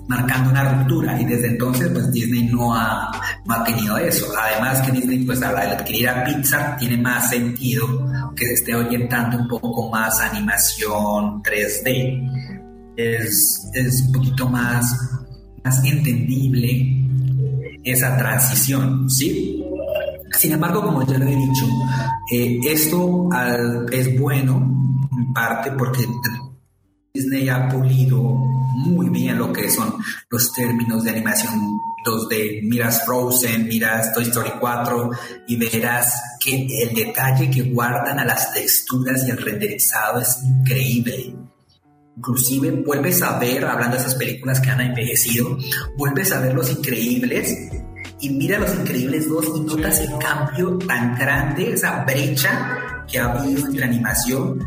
[0.06, 1.20] marcando una ruptura.
[1.20, 3.10] Y desde entonces, pues Disney no ha,
[3.46, 4.26] mantenido eso.
[4.38, 9.48] Además que Disney, pues al adquirir a Pixar, tiene más sentido que esté orientando un
[9.48, 12.94] poco más a animación 3D.
[12.96, 14.96] Es, es un poquito más,
[15.64, 17.04] más entendible
[17.82, 19.63] esa transición, ¿sí?
[20.38, 21.66] Sin embargo, como ya lo he dicho,
[22.30, 23.28] eh, esto
[23.90, 26.06] es bueno en parte porque
[27.12, 28.20] Disney ha pulido
[28.74, 29.94] muy bien lo que son
[30.28, 32.62] los términos de animación 2D.
[32.64, 35.10] Miras Frozen, miras Toy Story 4
[35.48, 41.34] y verás que el detalle que guardan a las texturas y el renderizado es increíble.
[42.16, 45.56] Inclusive vuelves a ver, hablando de esas películas que han envejecido,
[45.96, 47.56] vuelves a ver Los Increíbles
[48.24, 53.26] y mira Los Increíbles 2 y notas el cambio tan grande, esa brecha que ha
[53.26, 54.66] habido entre animación,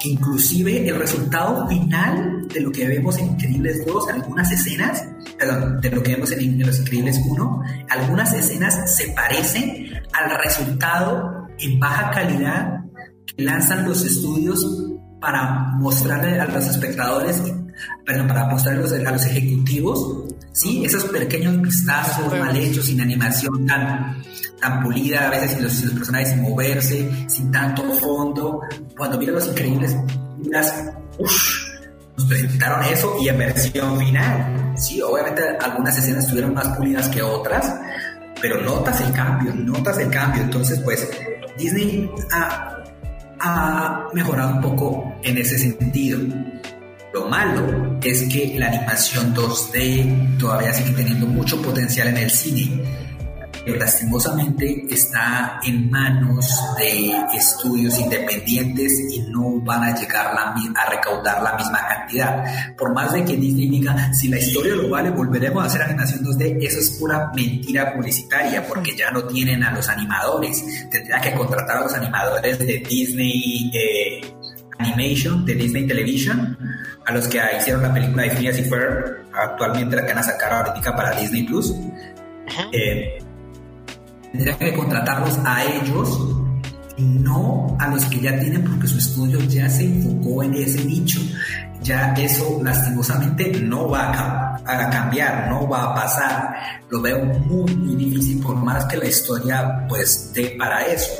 [0.00, 5.04] que inclusive el resultado final de lo que vemos en Increíbles 2, algunas escenas,
[5.38, 11.46] perdón, de lo que vemos en, Los Increíbles 1, algunas escenas se parecen al resultado
[11.58, 12.84] en baja calidad
[13.26, 14.64] que lanzan los estudios
[15.24, 15.42] para
[15.78, 17.42] mostrarle a los espectadores,
[18.04, 20.84] perdón, para mostrarle a los ejecutivos, ¿sí?
[20.84, 24.22] Esos pequeños vistazos mal hechos, sin animación tan,
[24.60, 28.60] tan pulida, a veces sin los, personajes sin moverse, sin tanto fondo.
[28.96, 29.96] Cuando miras los increíbles,
[30.38, 30.74] miras,
[31.18, 31.64] uff,
[32.18, 34.74] nos presentaron eso y en versión final.
[34.76, 37.74] Sí, obviamente algunas escenas estuvieron más pulidas que otras,
[38.42, 40.42] pero notas el cambio, notas el cambio.
[40.42, 41.08] Entonces, pues,
[41.56, 42.73] Disney ha
[43.44, 46.18] ha mejorado un poco en ese sentido.
[47.12, 53.03] Lo malo es que la animación 2D todavía sigue teniendo mucho potencial en el cine
[53.72, 56.46] lastimosamente está en manos
[56.78, 62.76] de estudios independientes y no van a llegar a recaudar la misma cantidad.
[62.76, 66.24] Por más de que Disney diga, si la historia lo vale, volveremos a hacer animación
[66.24, 70.62] 2D, eso es pura mentira publicitaria porque ya no tienen a los animadores.
[70.90, 74.20] Tendría que contratar a los animadores de Disney eh,
[74.78, 76.58] Animation, de Disney Television,
[77.06, 80.22] a los que hicieron la película de Phineas y Ferb, actualmente la que van a
[80.22, 81.74] sacar ahorita para Disney Plus.
[82.72, 83.18] Eh,
[84.34, 86.18] tendría que contratarlos a ellos
[86.96, 90.84] y no a los que ya tienen porque su estudio ya se enfocó en ese
[90.84, 91.20] nicho.
[91.82, 96.54] Ya eso lastimosamente no va a, cambiar, no va a pasar.
[96.90, 101.12] Lo veo muy, muy difícil por más que la historia pues dé para eso.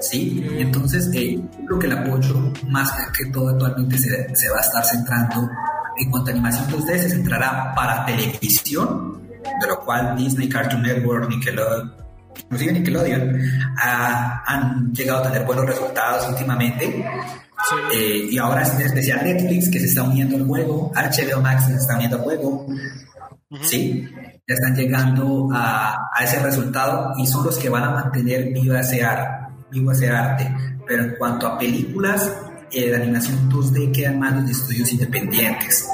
[0.00, 0.46] ¿Sí?
[0.58, 1.38] Entonces, eh,
[1.80, 5.50] que el apoyo más que todo actualmente se, se va a estar centrando
[5.98, 9.20] en cuanto a animación 2D, se centrará para televisión,
[9.60, 12.01] de lo cual Disney, Cartoon Network, Nickelodeon,
[12.38, 13.40] inclusive Nickelodeon,
[13.76, 17.04] han llegado a tener buenos resultados últimamente.
[17.94, 21.66] Eh, y ahora es en especial Netflix que se está uniendo al juego, HBO Max
[21.66, 22.66] se está uniendo al juego.
[23.62, 24.08] Sí,
[24.48, 28.74] ya están llegando a, a, ese resultado y son los que van a mantener vivo
[28.74, 29.06] ese,
[29.70, 30.54] vivo ese arte.
[30.86, 32.32] Pero en cuanto a películas,
[32.72, 35.86] eh, de animación 2D quedan manos de estudios independientes.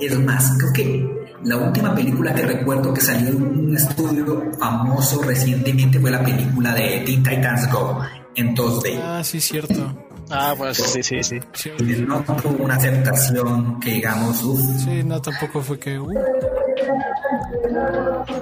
[0.00, 5.22] Es más, creo que la última película que recuerdo que salió en un estudio famoso
[5.22, 8.00] recientemente fue la película de Teen Titans Go
[8.34, 9.00] en 2D.
[9.02, 9.94] Ah, sí, cierto.
[10.30, 11.40] Ah, bueno, sí, sí, sí.
[12.06, 14.60] No tuvo una aceptación que digamos, uff.
[14.82, 15.98] Sí, no, tampoco fue que.
[15.98, 16.10] Uh.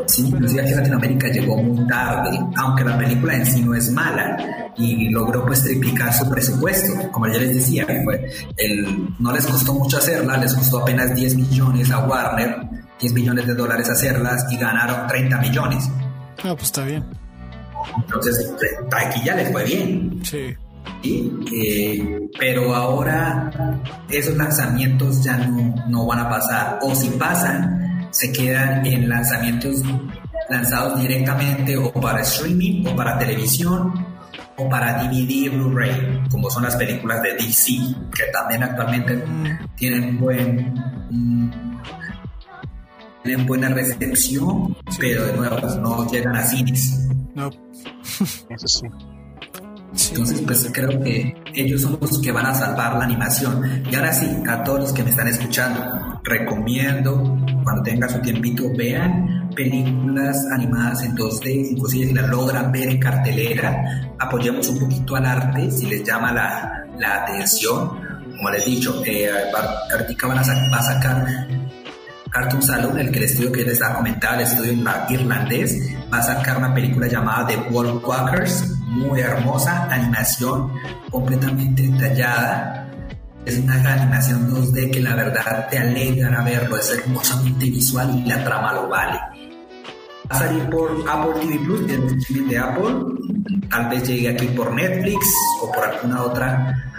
[0.06, 3.90] Sí, inclusive aquí en Latinoamérica llegó muy tarde, aunque la película en sí no es
[3.90, 7.10] mala y logró pues triplicar su presupuesto.
[7.10, 7.86] Como ya les decía,
[8.56, 13.46] el, no les costó mucho hacerla, les costó apenas 10 millones a Warner 10 millones
[13.46, 15.88] de dólares hacerlas y ganaron 30 millones.
[16.44, 17.04] Ah, pues está bien.
[17.96, 18.54] Entonces,
[18.92, 20.20] aquí ya les fue bien.
[20.24, 20.54] Sí.
[21.02, 23.50] Eh, pero ahora
[24.08, 26.78] esos lanzamientos ya no, no van a pasar.
[26.82, 29.82] O si pasan, se quedan en lanzamientos
[30.48, 34.06] lanzados directamente o para streaming o para televisión
[34.56, 37.72] o para DVD Blu-ray, como son las películas de DC,
[38.14, 39.74] que también actualmente mm.
[39.76, 40.74] tienen buen,
[43.22, 47.08] tienen buena recepción, pero de nuevo pues, no llegan a cines.
[47.34, 47.48] No.
[48.50, 48.86] Eso sí.
[50.10, 53.82] Entonces, pues creo que ellos son los que van a salvar la animación.
[53.90, 58.64] Y ahora sí, a todos los que me están escuchando, recomiendo, cuando tengan su tiempito,
[58.76, 65.16] vean películas animadas en 2D, inclusive si las logran ver en cartelera, apoyemos un poquito
[65.16, 67.90] al arte, si les llama la, la atención.
[68.36, 70.42] Como les he dicho, eh, ahorita van a,
[70.72, 71.48] va a sacar
[72.30, 74.72] Cartoon Salon, el que estudio que les estaba comentando, el estudio
[75.10, 80.72] irlandés, va a sacar una película llamada The World Walkers, muy hermosa, animación
[81.10, 82.88] completamente detallada.
[83.44, 88.44] Es una animación 2D que la verdad te alegra verlo, es hermosamente visual y la
[88.44, 89.18] trama lo vale.
[90.30, 92.94] Va a salir por Apple TV Plus, de Apple.
[93.68, 95.26] Tal vez llegue aquí por Netflix
[95.62, 96.89] o por alguna otra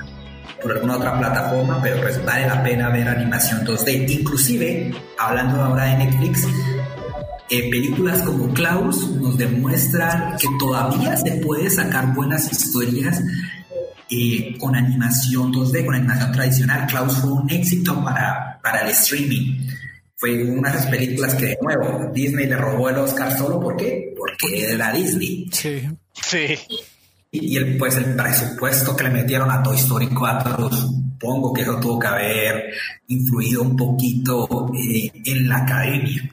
[0.62, 4.09] por alguna otra plataforma, pero pues vale la pena ver animación 2D.
[4.09, 6.47] Inclusive, hablando ahora de Netflix,
[7.49, 13.22] eh, películas como Klaus nos demuestran que todavía se puede sacar buenas historias
[14.09, 16.88] eh, con animación 2D, con animación tradicional.
[16.88, 19.68] Klaus fue un éxito para, para el streaming.
[20.16, 23.76] Fue una de esas películas que, de nuevo, Disney le robó el Oscar solo ¿por
[23.76, 24.14] qué?
[24.16, 25.49] porque era Disney.
[25.51, 25.89] Sí.
[26.14, 26.57] Sí.
[27.32, 31.79] Y, el, pues el presupuesto que le metieron a Toy Story 4, supongo que eso
[31.79, 32.73] tuvo que haber
[33.07, 36.29] influido un poquito eh, en la academia.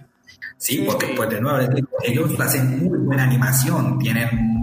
[0.56, 1.60] Sí, porque pues de nuevo
[2.02, 4.57] ellos hacen muy buena animación, tienen,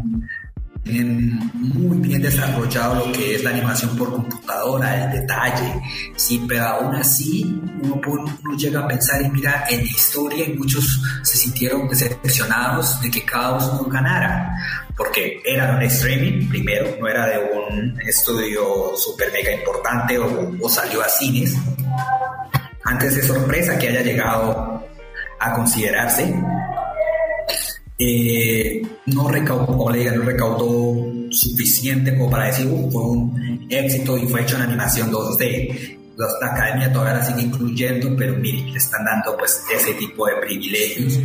[0.86, 5.82] tienen muy bien desarrollado lo que es la animación por computadora, el detalle,
[6.16, 11.02] sí, pero aún así uno, uno llega a pensar y mira, en la historia muchos
[11.24, 14.56] se sintieron decepcionados de que cada uno ganara,
[14.96, 20.70] porque era un streaming, primero, no era de un estudio super mega importante o, o
[20.70, 21.56] salió a cines.
[22.84, 24.86] Antes de sorpresa que haya llegado
[25.40, 26.34] a considerarse.
[27.98, 34.58] Eh, no recaudó, no recaudó suficiente como para decir fue un éxito y fue hecho
[34.58, 35.98] en animación 2D.
[36.18, 40.36] La academia todavía la sigue incluyendo, pero miren, le están dando pues ese tipo de
[40.38, 41.20] privilegios.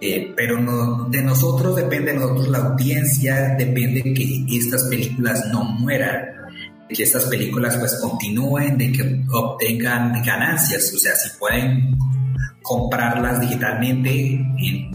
[0.00, 5.64] Eh, pero no, de nosotros depende, de nosotros la audiencia, depende que estas películas no
[5.64, 6.26] mueran,
[6.88, 11.96] que estas películas pues continúen, de que obtengan ganancias, o sea, si pueden
[12.62, 14.10] comprarlas digitalmente
[14.58, 14.90] en,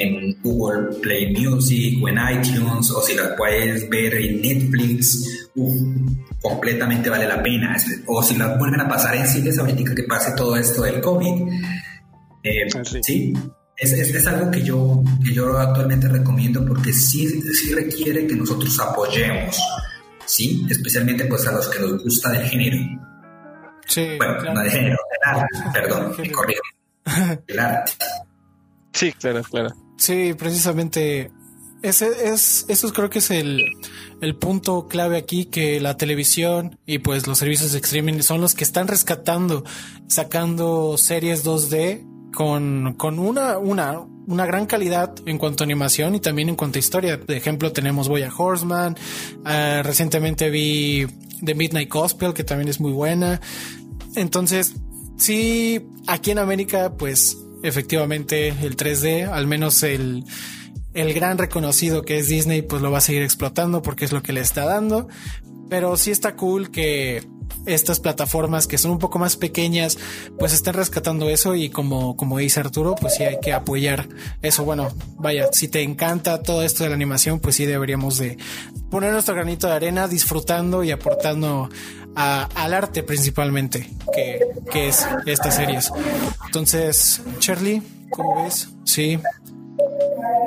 [0.00, 5.48] en Google Play Music o en iTunes o si las puedes ver en Netflix,
[6.40, 7.76] completamente vale la pena.
[8.06, 11.52] O si las vuelven a pasar en cines ahorita que pase todo esto del COVID.
[12.42, 13.34] Eh, ah, sí.
[13.76, 18.78] Es, es, algo que yo, que yo actualmente recomiendo porque sí, sí requiere que nosotros
[18.78, 19.58] apoyemos,
[20.26, 20.66] ¿sí?
[20.68, 22.76] Especialmente pues a los que nos gusta del género.
[23.86, 24.98] Sí, bueno, no de género,
[25.72, 26.60] perdón, me corrijo.
[27.46, 27.92] El arte.
[28.92, 29.70] Sí, claro, claro.
[30.00, 31.30] Sí, precisamente.
[31.82, 33.64] Ese es, eso creo que es el,
[34.20, 38.54] el punto clave aquí, que la televisión y pues los servicios de streaming son los
[38.54, 39.64] que están rescatando,
[40.08, 46.20] sacando series 2D con, con una, una, una gran calidad en cuanto a animación y
[46.20, 47.16] también en cuanto a historia.
[47.18, 48.96] De ejemplo, tenemos Boya Horseman.
[49.38, 51.06] Uh, recientemente vi
[51.44, 53.40] The Midnight Gospel, que también es muy buena.
[54.16, 54.74] Entonces,
[55.16, 60.24] sí, aquí en América, pues efectivamente el 3D, al menos el,
[60.94, 64.22] el gran reconocido que es Disney, pues lo va a seguir explotando porque es lo
[64.22, 65.08] que le está dando.
[65.68, 67.22] Pero sí está cool que
[67.66, 69.98] estas plataformas que son un poco más pequeñas,
[70.38, 74.08] pues estén rescatando eso y como, como dice Arturo, pues sí hay que apoyar
[74.42, 74.64] eso.
[74.64, 74.88] Bueno,
[75.18, 78.38] vaya, si te encanta todo esto de la animación, pues sí deberíamos de
[78.90, 81.68] poner nuestro granito de arena disfrutando y aportando
[82.14, 84.40] al arte principalmente, que,
[84.70, 85.92] que es estas series.
[86.46, 88.68] Entonces, Charlie, ¿cómo ves?
[88.84, 89.18] Sí.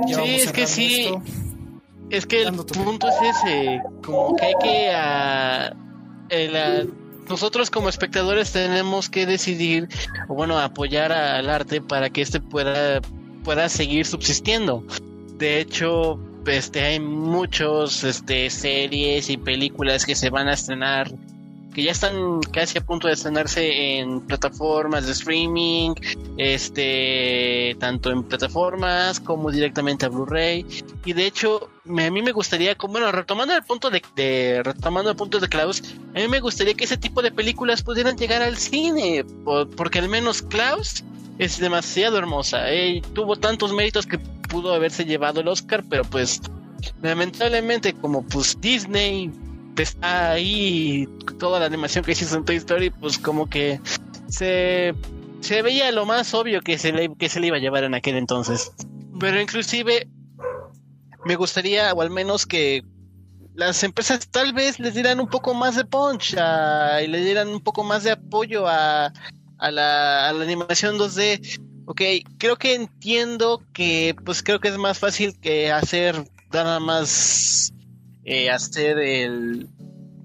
[0.07, 1.09] sí, es que sí.
[2.09, 5.73] Es que el punto es ese, como que hay que ah,
[7.29, 9.87] nosotros como espectadores tenemos que decidir,
[10.27, 13.01] o bueno, apoyar al arte para que este pueda,
[13.43, 14.83] pueda seguir subsistiendo.
[15.37, 21.11] De hecho, este, hay muchos este, series y películas que se van a estrenar
[21.73, 25.93] que ya están casi a punto de estrenarse en plataformas de streaming,
[26.37, 30.65] este, tanto en plataformas como directamente a Blu-ray.
[31.05, 35.39] Y de hecho, a mí me gustaría, bueno, retomando el punto de, retomando el punto
[35.39, 35.81] de Klaus,
[36.15, 39.25] a mí me gustaría que ese tipo de películas pudieran llegar al cine,
[39.75, 41.03] porque al menos Klaus
[41.39, 42.65] es demasiado hermosa.
[43.13, 46.41] Tuvo tantos méritos que pudo haberse llevado el Oscar, pero pues
[47.01, 49.31] lamentablemente como pues Disney
[49.81, 51.07] está ahí
[51.39, 53.79] toda la animación que hizo en Toy Story, pues como que
[54.27, 54.93] se,
[55.41, 57.95] se veía lo más obvio que se, le, que se le iba a llevar en
[57.95, 58.71] aquel entonces.
[59.19, 60.07] Pero inclusive
[61.25, 62.83] me gustaría, o al menos que
[63.55, 67.61] las empresas tal vez les dieran un poco más de punch y le dieran un
[67.61, 69.13] poco más de apoyo a,
[69.57, 71.59] a, la, a la animación 2D.
[71.85, 72.01] Ok,
[72.37, 76.15] creo que entiendo que pues creo que es más fácil que hacer
[76.51, 77.73] nada más
[78.25, 79.69] eh, hacer el,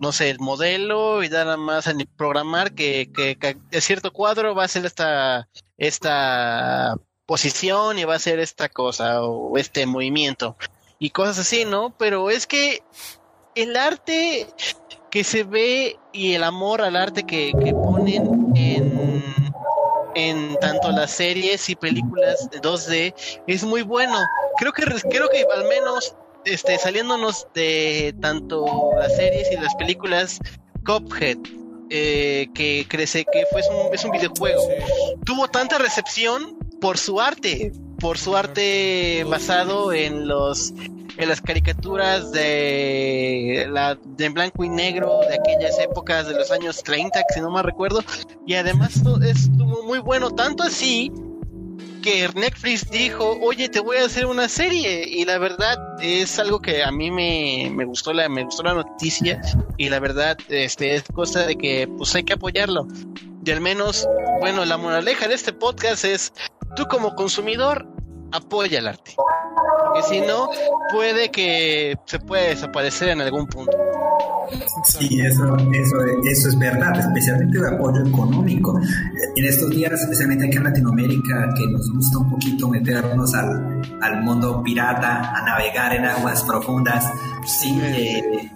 [0.01, 4.69] no sé, el modelo y nada más programar que, que, que, cierto cuadro va a
[4.69, 6.97] ser esta, esta
[7.27, 10.57] posición y va a ser esta cosa o este movimiento.
[10.99, 11.95] y cosas así, ¿no?
[11.97, 12.83] Pero es que
[13.55, 14.47] el arte
[15.11, 19.35] que se ve y el amor al arte que, que ponen en,
[20.15, 23.15] en tanto las series y películas 2D
[23.47, 24.19] es muy bueno.
[24.59, 26.15] Creo que creo que al menos
[26.45, 30.39] este saliéndonos de tanto las series y las películas
[30.85, 31.39] Cuphead
[31.91, 34.63] eh, que crece que fue un, es un videojuego.
[35.25, 40.73] Tuvo tanta recepción por su arte por su arte basado en los
[41.19, 46.83] en las caricaturas de la de blanco y negro de aquellas épocas de los años
[46.85, 48.05] 30, que si no me recuerdo,
[48.47, 51.11] y además estuvo muy bueno, tanto así
[52.01, 56.61] que Netflix dijo, oye, te voy a hacer una serie, y la verdad es algo
[56.61, 59.41] que a mí me, me gustó la, me gustó la noticia,
[59.77, 62.87] y la verdad, este, es cosa de que pues hay que apoyarlo.
[63.45, 64.07] Y al menos,
[64.41, 66.33] bueno, la moraleja de este podcast es,
[66.77, 67.89] tú como consumidor,
[68.33, 69.15] apoya el arte.
[69.85, 70.49] Porque si no,
[70.93, 73.77] puede que se pueda desaparecer en algún punto.
[74.85, 78.81] Sí, eso, eso, eso es verdad, especialmente el apoyo económico.
[79.37, 84.23] En estos días, especialmente aquí en Latinoamérica, que nos gusta un poquito meternos al, al
[84.23, 87.11] mundo pirata, a navegar en aguas profundas,
[87.47, 88.51] sí, eh,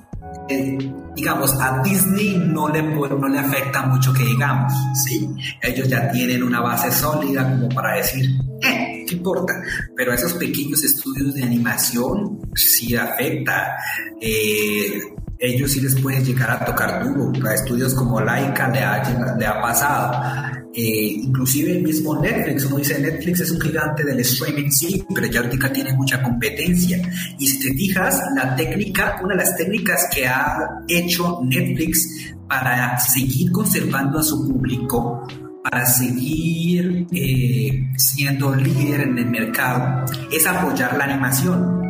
[0.49, 4.73] eh, digamos, a Disney no le, no le afecta mucho que digamos,
[5.05, 5.29] ¿sí?
[5.61, 8.25] Ellos ya tienen una base sólida como para decir,
[8.63, 9.63] eh, ¿qué importa?
[9.97, 13.77] Pero esos pequeños estudios de animación sí afecta.
[14.21, 15.01] Eh,
[15.39, 17.33] ellos sí les pueden llegar a tocar duro.
[17.47, 20.63] A estudios como Laika le ha, le ha pasado.
[20.75, 25.27] Eh, inclusive el mismo Netflix, uno dice Netflix es un gigante del streaming, sí, pero
[25.27, 26.99] ya ahorita tiene mucha competencia.
[27.39, 30.57] Y si te fijas, la técnica, una de las técnicas que ha
[30.89, 35.27] hecho Netflix para seguir conservando a su público,
[35.63, 41.81] para seguir eh, siendo líder en el mercado, es apoyar la animación.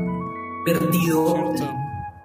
[0.64, 1.54] Perdido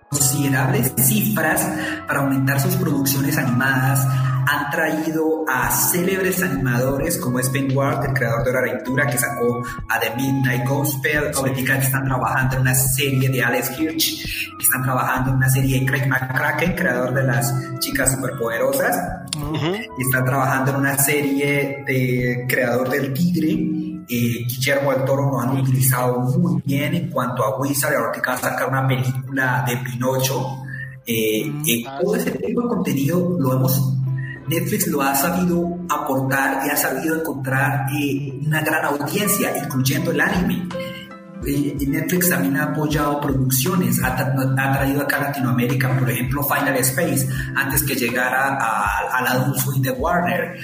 [0.10, 1.68] considerables cifras
[2.08, 4.06] para aumentar sus producciones animadas,
[4.48, 9.18] han traído a célebres animadores como es Ben Ward, el creador de la aventura que
[9.18, 14.54] sacó a The Midnight Gospel, ahorita que están trabajando en una serie de Alex Hirsch,
[14.60, 18.98] están trabajando en una serie de Craig McCracken, creador de las chicas superpoderosas,
[19.36, 23.52] y están trabajando en una serie de creador del Tigre,
[24.10, 28.34] eh, Guillermo del Toro nos han utilizado muy bien en cuanto a Wizard, ahorita va
[28.36, 30.64] a sacar una película de Pinocho.
[31.06, 33.98] Eh, mm, eh, todo ese tipo de contenido lo hemos
[34.48, 40.22] Netflix lo ha sabido aportar y ha sabido encontrar eh, una gran audiencia, incluyendo el
[40.22, 40.68] anime.
[41.42, 47.84] Netflix también ha apoyado producciones, ha, traído acá a Latinoamérica, por ejemplo, Final Space, antes
[47.84, 50.60] que llegara a, la Adult Swing de Warner.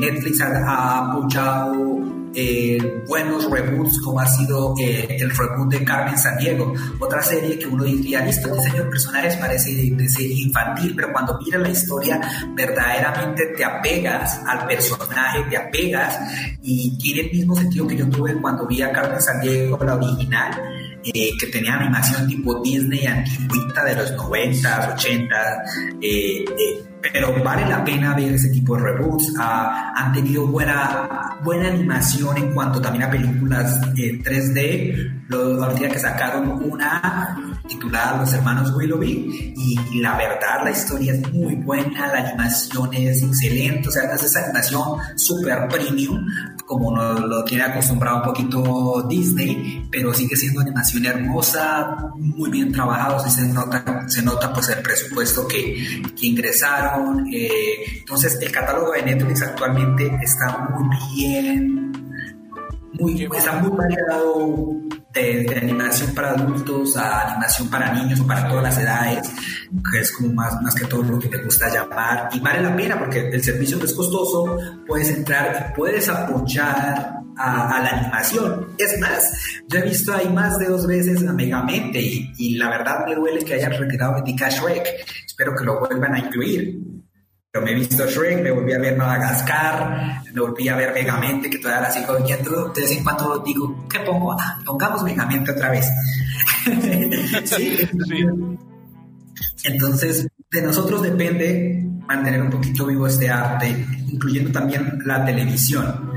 [0.00, 6.74] Netflix ha apoyado eh, buenos reboots como ha sido eh, el reboot de Carmen Sandiego,
[6.98, 11.38] otra serie que uno diría, listo, el diseño de personajes parece de, infantil, pero cuando
[11.38, 12.20] mira la historia
[12.54, 16.18] verdaderamente te apegas al personaje, te apegas
[16.60, 20.52] y tiene el mismo sentido que yo tuve cuando vi a Carmen Sandiego, la original,
[21.04, 25.36] eh, que tenía animación tipo Disney antigüita de los 90, 80,
[26.00, 29.34] eh, eh pero vale la pena ver ese tipo de reboots.
[29.38, 34.58] Ah, han tenido buena, buena animación en cuanto también a películas 3D.
[34.58, 41.32] Eh, ahorita que sacaron una titulada Los Hermanos Willoughby y, la verdad la historia es
[41.32, 46.26] muy buena, la animación es excelente, o sea, es esa animación super premium
[46.66, 52.72] como nos lo tiene acostumbrado un poquito Disney, pero sigue siendo animación hermosa, muy bien
[52.72, 57.26] trabajado, se nota, se nota pues el presupuesto que, que ingresaron.
[57.32, 61.92] Eh, entonces el catálogo de Netflix actualmente está muy bien,
[62.98, 64.72] muy, está muy variado
[65.12, 69.30] de, animación para adultos a animación para niños o para todas las edades,
[69.92, 72.28] que es como más, más que todo lo que te gusta llamar.
[72.32, 77.20] Y vale la pena porque el servicio no es costoso, puedes entrar y puedes apoyar
[77.36, 78.68] a, la animación.
[78.78, 79.32] Es más,
[79.68, 83.14] yo he visto ahí más de dos veces a Megamente y, y la verdad me
[83.14, 84.86] duele que hayan retirado de Shrek.
[85.26, 86.93] Espero que lo vuelvan a incluir.
[87.54, 91.48] Pero me he visto Shrek, me volví a ver Madagascar, me volví a ver Megamente,
[91.48, 92.70] que todavía la sigo viendo.
[92.70, 94.32] De vez en cuando digo, ¿qué pongo?
[94.32, 95.88] Ah, pongamos Megamente otra vez.
[97.44, 97.78] ¿Sí?
[99.62, 106.10] Entonces, de nosotros depende mantener un poquito vivo este arte, incluyendo también la televisión.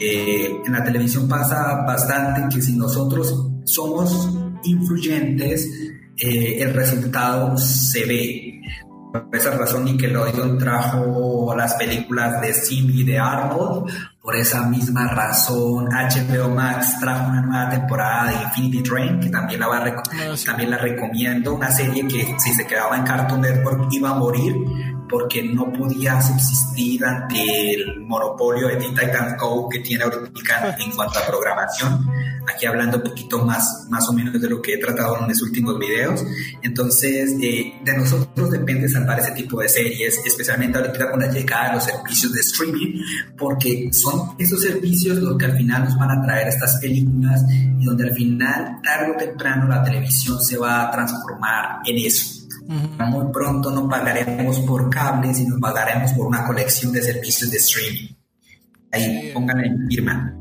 [0.00, 4.34] Eh, en la televisión pasa bastante que si nosotros somos
[4.64, 5.68] influyentes,
[6.16, 8.49] eh, el resultado se ve
[9.12, 13.92] Por esa razón Nickelodeon trajo las películas de Sim y de Arnold.
[14.22, 19.60] Por esa misma razón HBO Max trajo una nueva temporada de Infinity Train, que también
[19.60, 21.54] la, va a ah, también la recomiendo.
[21.54, 24.54] Una serie que si se quedaba en Cartoon Network iba a morir
[25.08, 30.92] porque no podía subsistir ante el monopolio de Teen Titans Go que tiene ahorita en
[30.92, 32.08] cuanto a programación.
[32.48, 35.42] Aquí hablando un poquito más, más o menos de lo que he tratado en los
[35.42, 36.24] últimos videos.
[36.62, 41.68] Entonces, eh, de nosotros depende salvar ese tipo de series, especialmente ahorita con la llegada
[41.68, 43.02] de los servicios de streaming,
[43.36, 47.84] porque son esos servicios los que al final nos van a traer estas películas y
[47.84, 52.40] donde al final, tarde o temprano, la televisión se va a transformar en eso
[52.70, 58.14] muy pronto no pagaremos por cables, sino pagaremos por una colección de servicios de streaming.
[58.92, 60.32] Ahí, pónganle en firma.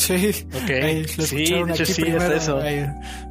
[0.00, 1.04] Sí, okay.
[1.16, 2.32] lo escucharon aquí primero.
[2.32, 2.58] Eso.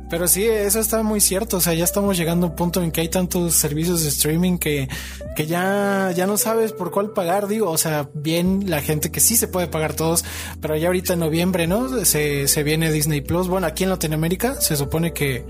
[0.08, 1.58] Pero sí, eso está muy cierto.
[1.58, 4.60] O sea, ya estamos llegando a un punto en que hay tantos servicios de streaming
[4.60, 4.88] que,
[5.36, 7.48] que ya, ya no sabes por cuál pagar.
[7.48, 10.24] Digo, o sea, bien la gente que sí se puede pagar todos,
[10.62, 12.06] pero ya ahorita en noviembre, ¿no?
[12.06, 13.48] Se, se viene Disney Plus.
[13.48, 15.46] Bueno, aquí en Latinoamérica se supone que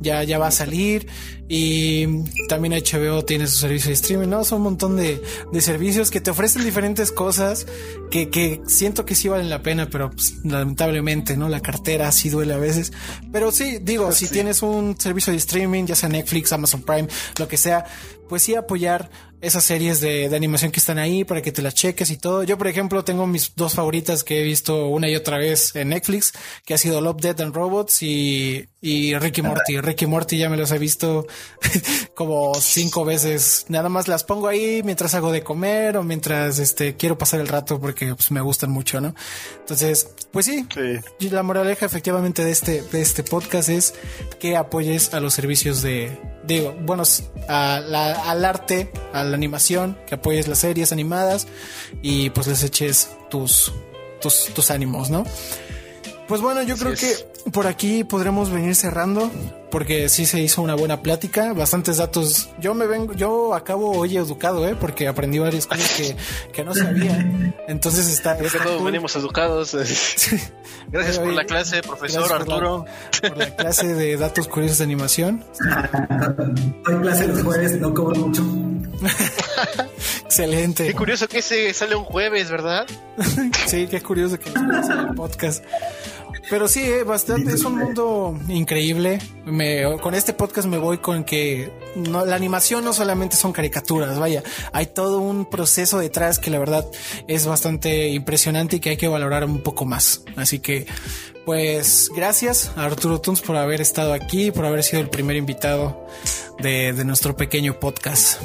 [0.00, 1.06] ya, ya va a salir
[1.48, 4.44] y también HBO tiene su servicio de streaming, ¿no?
[4.44, 7.66] Son un montón de, de servicios que te ofrecen diferentes cosas
[8.10, 11.48] que, que siento que sí valen la pena, pero pues, lamentablemente, ¿no?
[11.48, 12.92] La cartera sí duele a veces.
[13.32, 17.08] Pero sí, digo, si tienes un servicio de streaming, ya sea Netflix, Amazon Prime,
[17.38, 17.84] lo que sea,
[18.28, 19.10] pues sí apoyar
[19.40, 22.42] esas series de, de, animación que están ahí para que te las cheques y todo.
[22.42, 25.90] Yo, por ejemplo, tengo mis dos favoritas que he visto una y otra vez en
[25.90, 26.32] Netflix,
[26.64, 29.80] que ha sido Love, Dead and Robots y, y Ricky Morty.
[29.80, 31.26] Ricky Morty ya me los he visto
[32.14, 33.66] como cinco veces.
[33.68, 37.48] Nada más las pongo ahí mientras hago de comer o mientras este quiero pasar el
[37.48, 39.14] rato porque pues, me gustan mucho, ¿no?
[39.58, 40.66] Entonces, pues sí,
[41.18, 41.30] sí.
[41.30, 43.94] la moraleja efectivamente de este, de este podcast es
[44.38, 47.04] que apoyes a los servicios de, digo, bueno,
[47.48, 51.46] al arte, a la animación, que apoyes las series animadas
[52.02, 53.72] y pues les eches tus,
[54.20, 55.24] tus, tus ánimos, ¿no?
[56.28, 57.14] Pues bueno, yo creo que
[57.52, 59.30] por aquí podremos venir cerrando
[59.70, 62.48] porque sí se hizo una buena plática, bastantes datos.
[62.60, 64.76] Yo me vengo, yo acabo hoy educado, ¿eh?
[64.78, 66.16] Porque aprendí varias cosas que,
[66.52, 67.18] que no sabía.
[67.68, 68.36] Entonces está.
[68.36, 69.74] Creo que todos venimos educados.
[70.88, 72.86] Gracias por la clase, profesor Arturo.
[73.20, 75.44] por la clase de datos curiosos de animación.
[76.86, 78.42] Hoy clase los jueves, no cobro mucho.
[80.24, 80.86] Excelente.
[80.86, 82.86] Qué curioso que ese sale un jueves, ¿verdad?
[83.66, 85.64] sí, qué curioso que nos el podcast.
[86.48, 89.18] Pero sí, eh, bastante, es un mundo increíble.
[89.44, 94.18] Me, con este podcast me voy con que no, la animación no solamente son caricaturas,
[94.18, 94.42] vaya,
[94.72, 96.86] hay todo un proceso detrás que la verdad
[97.26, 100.22] es bastante impresionante y que hay que valorar un poco más.
[100.36, 100.86] Así que,
[101.44, 106.06] pues, gracias a Arturo Tuns por haber estado aquí, por haber sido el primer invitado
[106.58, 108.40] de, de nuestro pequeño podcast.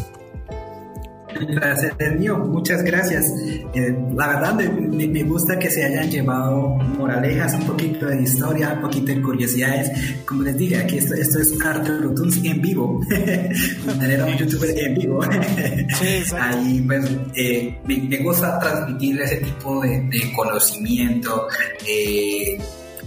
[1.39, 3.25] Gracias, mío, muchas gracias.
[3.73, 8.73] Eh, la verdad me, me, gusta que se hayan llevado moralejas, un poquito de historia,
[8.73, 9.91] un poquito de curiosidades.
[10.25, 13.01] Como les dije, aquí esto, esto es Arthur Tunes en vivo.
[13.09, 15.21] Tener a un youtuber en vivo.
[16.39, 17.05] Ahí pues
[17.35, 21.47] eh, me, me, gusta transmitir ese tipo de, de conocimiento.
[21.87, 22.57] Eh,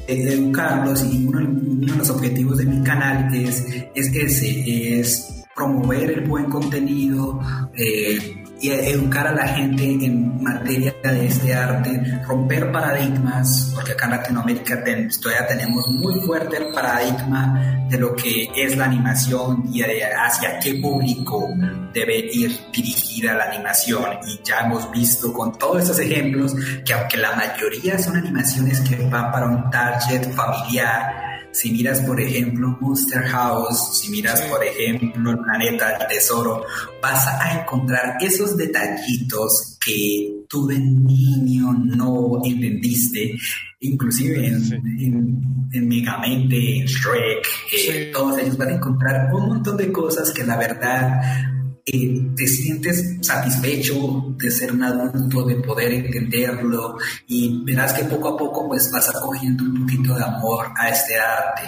[0.06, 3.64] educarlos y uno, uno, de los objetivos de mi canal es,
[3.94, 7.40] es ese, es promover el buen contenido
[7.76, 14.06] eh, y educar a la gente en materia de este arte, romper paradigmas, porque acá
[14.06, 14.82] en Latinoamérica
[15.20, 20.76] todavía tenemos muy fuerte el paradigma de lo que es la animación y hacia qué
[20.76, 21.46] público
[21.92, 24.04] debe ir dirigida la animación.
[24.26, 26.54] Y ya hemos visto con todos estos ejemplos
[26.84, 32.20] que aunque la mayoría son animaciones que van para un target familiar, si miras, por
[32.20, 36.64] ejemplo, Monster House, si miras, por ejemplo, El Planeta del Tesoro,
[37.00, 43.36] vas a encontrar esos detallitos que tú de niño no entendiste,
[43.80, 48.56] inclusive en, en, Megamente, en Shrek, eh, todos ellos.
[48.56, 51.53] Van a encontrar un montón de cosas que la verdad
[51.86, 56.96] eh, te sientes satisfecho de ser un adulto, de poder entenderlo
[57.26, 61.18] y verás que poco a poco pues vas cogiendo un poquito de amor a este
[61.18, 61.62] arte.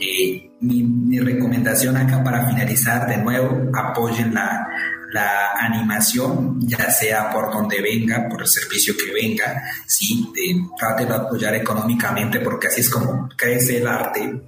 [0.00, 4.68] Eh, mi, recomendación acá para finalizar de nuevo, apoyen la,
[5.12, 10.32] la animación, ya sea por donde venga, por el servicio que venga, sí,
[10.78, 14.40] trate de apoyar económicamente porque así es como crece el arte.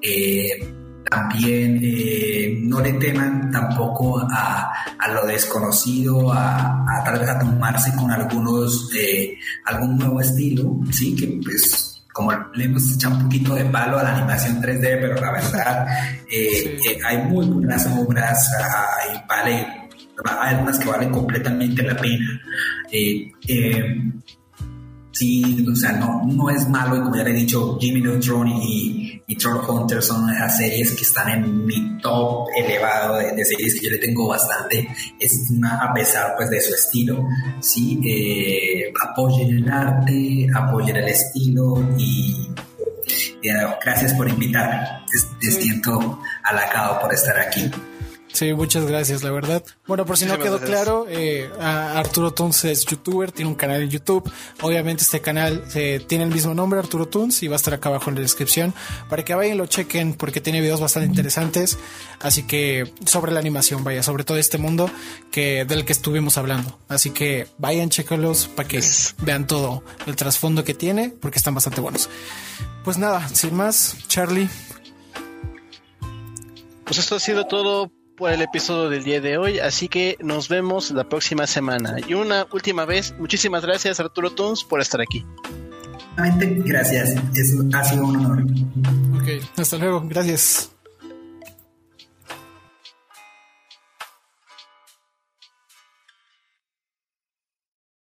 [0.00, 7.28] Eh, también eh, no le teman tampoco a, a lo desconocido, a, a, tal vez
[7.28, 9.36] a tomarse con algunos, eh,
[9.66, 14.02] algún nuevo estilo, sí, que pues como le hemos echado un poquito de palo a
[14.02, 15.86] la animación 3D, pero la verdad
[16.28, 18.50] eh, eh hay muy buenas obras,
[19.12, 19.80] y vale
[20.24, 22.40] hay algunas que valen completamente la pena.
[22.90, 23.32] Eh,
[25.12, 28.48] sí, o sea, no, no es malo, y como ya le he dicho, Jimmy Neutron
[28.48, 33.78] y, y Troll Hunter son esas series que están en mi top elevado de, series
[33.78, 34.88] que yo le tengo bastante
[35.18, 37.26] estima a pesar pues de su estilo.
[37.60, 42.48] Sí, eh, apoyen el arte, apoyen el estilo y
[43.84, 44.80] gracias por invitarme.
[45.40, 47.70] Te siento halagado por estar aquí.
[48.32, 49.62] Sí, muchas gracias, la verdad.
[49.86, 53.90] Bueno, por si no quedó claro, eh, Arturo Tunes es youtuber, tiene un canal en
[53.90, 54.30] YouTube.
[54.62, 57.88] Obviamente este canal eh, tiene el mismo nombre, Arturo Tunes, y va a estar acá
[57.88, 58.72] abajo en la descripción
[59.08, 61.76] para que vayan y lo chequen porque tiene videos bastante interesantes.
[62.20, 64.90] Así que sobre la animación, vaya, sobre todo este mundo
[65.30, 66.78] que del que estuvimos hablando.
[66.88, 68.80] Así que vayan, chequenlos para que
[69.22, 72.08] vean todo el trasfondo que tiene porque están bastante buenos.
[72.84, 74.48] Pues nada, sin más, Charlie.
[76.84, 80.50] Pues esto ha sido todo por el episodio del día de hoy, así que nos
[80.50, 81.96] vemos la próxima semana.
[82.06, 85.24] Y una última vez, muchísimas gracias Arturo Tunes por estar aquí.
[86.18, 88.42] Gracias, es, ha sido un honor.
[89.14, 90.70] Ok, hasta luego, gracias.